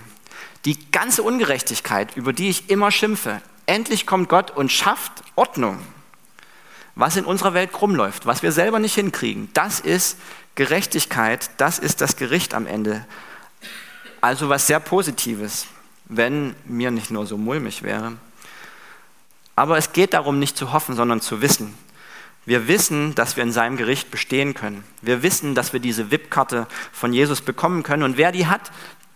Die 0.66 0.90
ganze 0.90 1.22
Ungerechtigkeit, 1.22 2.14
über 2.16 2.34
die 2.34 2.50
ich 2.50 2.68
immer 2.68 2.90
schimpfe, 2.90 3.40
endlich 3.64 4.06
kommt 4.06 4.28
Gott 4.28 4.50
und 4.50 4.70
schafft 4.70 5.22
Ordnung. 5.36 5.78
Was 6.96 7.16
in 7.16 7.24
unserer 7.24 7.54
Welt 7.54 7.72
krumm 7.72 7.94
läuft, 7.94 8.26
was 8.26 8.42
wir 8.42 8.52
selber 8.52 8.78
nicht 8.78 8.94
hinkriegen, 8.94 9.48
das 9.54 9.80
ist 9.80 10.18
Gerechtigkeit, 10.54 11.48
das 11.56 11.78
ist 11.78 12.02
das 12.02 12.16
Gericht 12.16 12.52
am 12.52 12.66
Ende. 12.66 13.06
Also 14.20 14.50
was 14.50 14.66
sehr 14.66 14.80
Positives 14.80 15.66
wenn 16.06 16.54
mir 16.64 16.90
nicht 16.90 17.10
nur 17.10 17.26
so 17.26 17.38
mulmig 17.38 17.82
wäre. 17.82 18.12
Aber 19.56 19.78
es 19.78 19.92
geht 19.92 20.14
darum, 20.14 20.38
nicht 20.38 20.56
zu 20.56 20.72
hoffen, 20.72 20.96
sondern 20.96 21.20
zu 21.20 21.40
wissen. 21.40 21.74
Wir 22.46 22.68
wissen, 22.68 23.14
dass 23.14 23.36
wir 23.36 23.42
in 23.42 23.52
seinem 23.52 23.76
Gericht 23.76 24.10
bestehen 24.10 24.54
können. 24.54 24.84
Wir 25.00 25.22
wissen, 25.22 25.54
dass 25.54 25.72
wir 25.72 25.80
diese 25.80 26.10
VIP-Karte 26.10 26.66
von 26.92 27.12
Jesus 27.12 27.40
bekommen 27.40 27.82
können. 27.82 28.02
Und 28.02 28.16
wer 28.16 28.32
die 28.32 28.46
hat, 28.46 28.70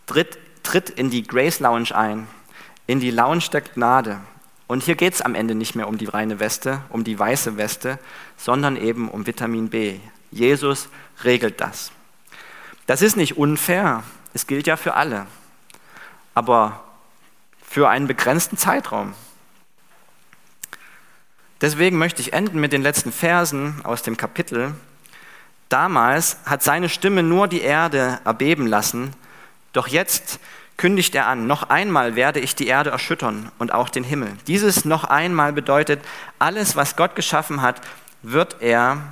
tritt, 0.06 0.38
tritt 0.62 0.90
in 0.90 1.10
die 1.10 1.26
Grace 1.26 1.60
Lounge 1.60 1.94
ein, 1.94 2.26
in 2.86 3.00
die 3.00 3.10
Lounge 3.10 3.44
der 3.52 3.60
Gnade. 3.60 4.20
Und 4.66 4.82
hier 4.82 4.94
geht 4.94 5.14
es 5.14 5.22
am 5.22 5.34
Ende 5.34 5.54
nicht 5.54 5.74
mehr 5.74 5.88
um 5.88 5.98
die 5.98 6.06
reine 6.06 6.40
Weste, 6.40 6.82
um 6.88 7.04
die 7.04 7.18
weiße 7.18 7.56
Weste, 7.56 7.98
sondern 8.36 8.76
eben 8.76 9.08
um 9.08 9.26
Vitamin 9.26 9.68
B. 9.68 10.00
Jesus 10.30 10.88
regelt 11.24 11.60
das. 11.60 11.92
Das 12.86 13.02
ist 13.02 13.16
nicht 13.16 13.36
unfair. 13.36 14.02
Es 14.34 14.46
gilt 14.46 14.66
ja 14.66 14.76
für 14.76 14.94
alle 14.94 15.26
aber 16.38 16.84
für 17.60 17.88
einen 17.88 18.06
begrenzten 18.06 18.56
Zeitraum. 18.56 19.12
Deswegen 21.60 21.98
möchte 21.98 22.22
ich 22.22 22.32
enden 22.32 22.60
mit 22.60 22.72
den 22.72 22.82
letzten 22.82 23.12
Versen 23.12 23.80
aus 23.84 24.02
dem 24.02 24.16
Kapitel. 24.16 24.74
Damals 25.68 26.38
hat 26.46 26.62
seine 26.62 26.88
Stimme 26.88 27.22
nur 27.22 27.48
die 27.48 27.60
Erde 27.60 28.20
erbeben 28.24 28.66
lassen, 28.66 29.12
doch 29.72 29.88
jetzt 29.88 30.40
kündigt 30.76 31.14
er 31.14 31.26
an, 31.26 31.46
noch 31.46 31.64
einmal 31.64 32.14
werde 32.14 32.40
ich 32.40 32.54
die 32.54 32.68
Erde 32.68 32.90
erschüttern 32.90 33.50
und 33.58 33.72
auch 33.72 33.90
den 33.90 34.04
Himmel. 34.04 34.32
Dieses 34.46 34.84
noch 34.84 35.04
einmal 35.04 35.52
bedeutet, 35.52 36.00
alles, 36.38 36.76
was 36.76 36.96
Gott 36.96 37.16
geschaffen 37.16 37.60
hat, 37.60 37.82
wird 38.22 38.56
er, 38.60 39.02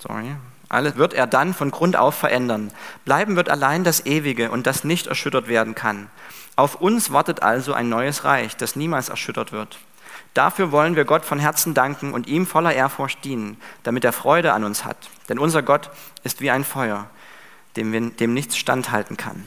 sorry, 0.00 0.36
alles 0.68 0.96
wird 0.96 1.14
er 1.14 1.26
dann 1.26 1.52
von 1.52 1.70
Grund 1.72 1.96
auf 1.96 2.14
verändern. 2.14 2.70
Bleiben 3.04 3.34
wird 3.34 3.48
allein 3.48 3.82
das 3.82 4.06
Ewige 4.06 4.50
und 4.50 4.66
das 4.66 4.84
nicht 4.84 5.08
erschüttert 5.08 5.48
werden 5.48 5.74
kann. 5.74 6.08
Auf 6.56 6.76
uns 6.76 7.12
wartet 7.12 7.42
also 7.42 7.72
ein 7.72 7.88
neues 7.88 8.24
Reich, 8.24 8.56
das 8.56 8.76
niemals 8.76 9.08
erschüttert 9.08 9.52
wird. 9.52 9.78
Dafür 10.34 10.70
wollen 10.70 10.94
wir 10.94 11.04
Gott 11.04 11.24
von 11.24 11.38
Herzen 11.38 11.74
danken 11.74 12.12
und 12.12 12.26
ihm 12.26 12.46
voller 12.46 12.72
Ehrfurcht 12.72 13.24
dienen, 13.24 13.56
damit 13.82 14.04
er 14.04 14.12
Freude 14.12 14.52
an 14.52 14.64
uns 14.64 14.84
hat. 14.84 15.08
Denn 15.28 15.38
unser 15.38 15.62
Gott 15.62 15.90
ist 16.22 16.40
wie 16.40 16.50
ein 16.50 16.64
Feuer, 16.64 17.10
dem, 17.76 17.92
wir, 17.92 18.10
dem 18.10 18.34
nichts 18.34 18.56
standhalten 18.56 19.16
kann. 19.16 19.46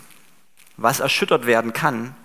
Was 0.75 0.99
erschüttert 0.99 1.45
werden 1.45 1.71
kann, 1.71 2.15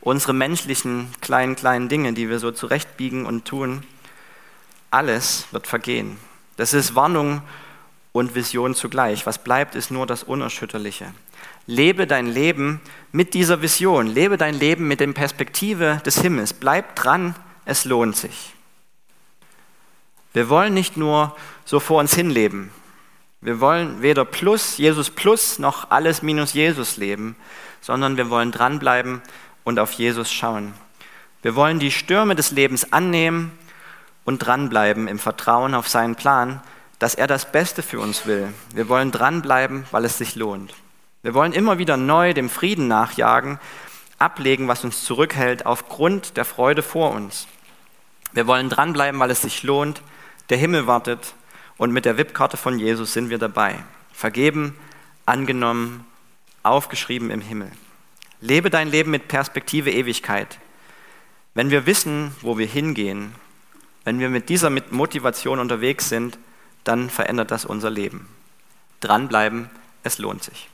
unsere 0.00 0.32
menschlichen 0.32 1.12
kleinen, 1.20 1.54
kleinen 1.54 1.88
Dinge, 1.88 2.12
die 2.14 2.28
wir 2.28 2.38
so 2.38 2.50
zurechtbiegen 2.50 3.26
und 3.26 3.44
tun, 3.44 3.84
alles 4.90 5.46
wird 5.50 5.66
vergehen. 5.66 6.18
Das 6.56 6.72
ist 6.72 6.94
Warnung 6.94 7.42
und 8.12 8.34
Vision 8.34 8.74
zugleich. 8.74 9.26
Was 9.26 9.38
bleibt, 9.38 9.74
ist 9.74 9.90
nur 9.90 10.06
das 10.06 10.22
Unerschütterliche. 10.22 11.12
Lebe 11.66 12.06
dein 12.06 12.26
Leben 12.26 12.80
mit 13.12 13.34
dieser 13.34 13.62
Vision. 13.62 14.06
Lebe 14.06 14.36
dein 14.36 14.54
Leben 14.54 14.86
mit 14.86 15.00
der 15.00 15.06
Perspektive 15.08 16.00
des 16.04 16.20
Himmels. 16.20 16.52
Bleib 16.52 16.94
dran, 16.94 17.34
es 17.64 17.84
lohnt 17.84 18.16
sich. 18.16 18.54
Wir 20.32 20.48
wollen 20.48 20.74
nicht 20.74 20.96
nur 20.96 21.34
so 21.64 21.80
vor 21.80 22.00
uns 22.00 22.14
hinleben. 22.14 22.70
Wir 23.40 23.60
wollen 23.60 24.02
weder 24.02 24.24
plus 24.24 24.78
Jesus 24.78 25.10
plus 25.10 25.58
noch 25.58 25.90
alles 25.90 26.22
minus 26.22 26.54
Jesus 26.54 26.96
leben, 26.96 27.36
sondern 27.80 28.16
wir 28.16 28.30
wollen 28.30 28.52
dranbleiben 28.52 29.22
und 29.64 29.78
auf 29.78 29.92
Jesus 29.92 30.32
schauen. 30.32 30.74
Wir 31.42 31.54
wollen 31.54 31.78
die 31.78 31.90
Stürme 31.90 32.34
des 32.34 32.50
Lebens 32.50 32.92
annehmen 32.92 33.52
und 34.24 34.38
dranbleiben 34.38 35.08
im 35.08 35.18
Vertrauen 35.18 35.74
auf 35.74 35.88
seinen 35.88 36.16
Plan, 36.16 36.62
dass 36.98 37.14
er 37.14 37.26
das 37.26 37.52
Beste 37.52 37.82
für 37.82 38.00
uns 38.00 38.26
will. 38.26 38.52
Wir 38.74 38.88
wollen 38.88 39.10
dranbleiben, 39.10 39.84
weil 39.90 40.04
es 40.04 40.18
sich 40.18 40.36
lohnt. 40.36 40.74
Wir 41.24 41.32
wollen 41.32 41.54
immer 41.54 41.78
wieder 41.78 41.96
neu 41.96 42.34
dem 42.34 42.50
Frieden 42.50 42.86
nachjagen, 42.86 43.58
ablegen, 44.18 44.68
was 44.68 44.84
uns 44.84 45.04
zurückhält, 45.04 45.64
aufgrund 45.64 46.36
der 46.36 46.44
Freude 46.44 46.82
vor 46.82 47.12
uns. 47.12 47.46
Wir 48.34 48.46
wollen 48.46 48.68
dranbleiben, 48.68 49.18
weil 49.18 49.30
es 49.30 49.40
sich 49.40 49.62
lohnt. 49.62 50.02
Der 50.50 50.58
Himmel 50.58 50.86
wartet 50.86 51.32
und 51.78 51.94
mit 51.94 52.04
der 52.04 52.18
VIP-Karte 52.18 52.58
von 52.58 52.78
Jesus 52.78 53.14
sind 53.14 53.30
wir 53.30 53.38
dabei. 53.38 53.78
Vergeben, 54.12 54.76
angenommen, 55.24 56.04
aufgeschrieben 56.62 57.30
im 57.30 57.40
Himmel. 57.40 57.72
Lebe 58.42 58.68
dein 58.68 58.88
Leben 58.90 59.10
mit 59.10 59.26
Perspektive 59.26 59.90
Ewigkeit. 59.90 60.58
Wenn 61.54 61.70
wir 61.70 61.86
wissen, 61.86 62.36
wo 62.42 62.58
wir 62.58 62.66
hingehen, 62.66 63.34
wenn 64.04 64.18
wir 64.18 64.28
mit 64.28 64.50
dieser 64.50 64.68
Motivation 64.68 65.58
unterwegs 65.58 66.10
sind, 66.10 66.38
dann 66.84 67.08
verändert 67.08 67.50
das 67.50 67.64
unser 67.64 67.88
Leben. 67.88 68.28
Dranbleiben, 69.00 69.70
es 70.02 70.18
lohnt 70.18 70.42
sich. 70.42 70.68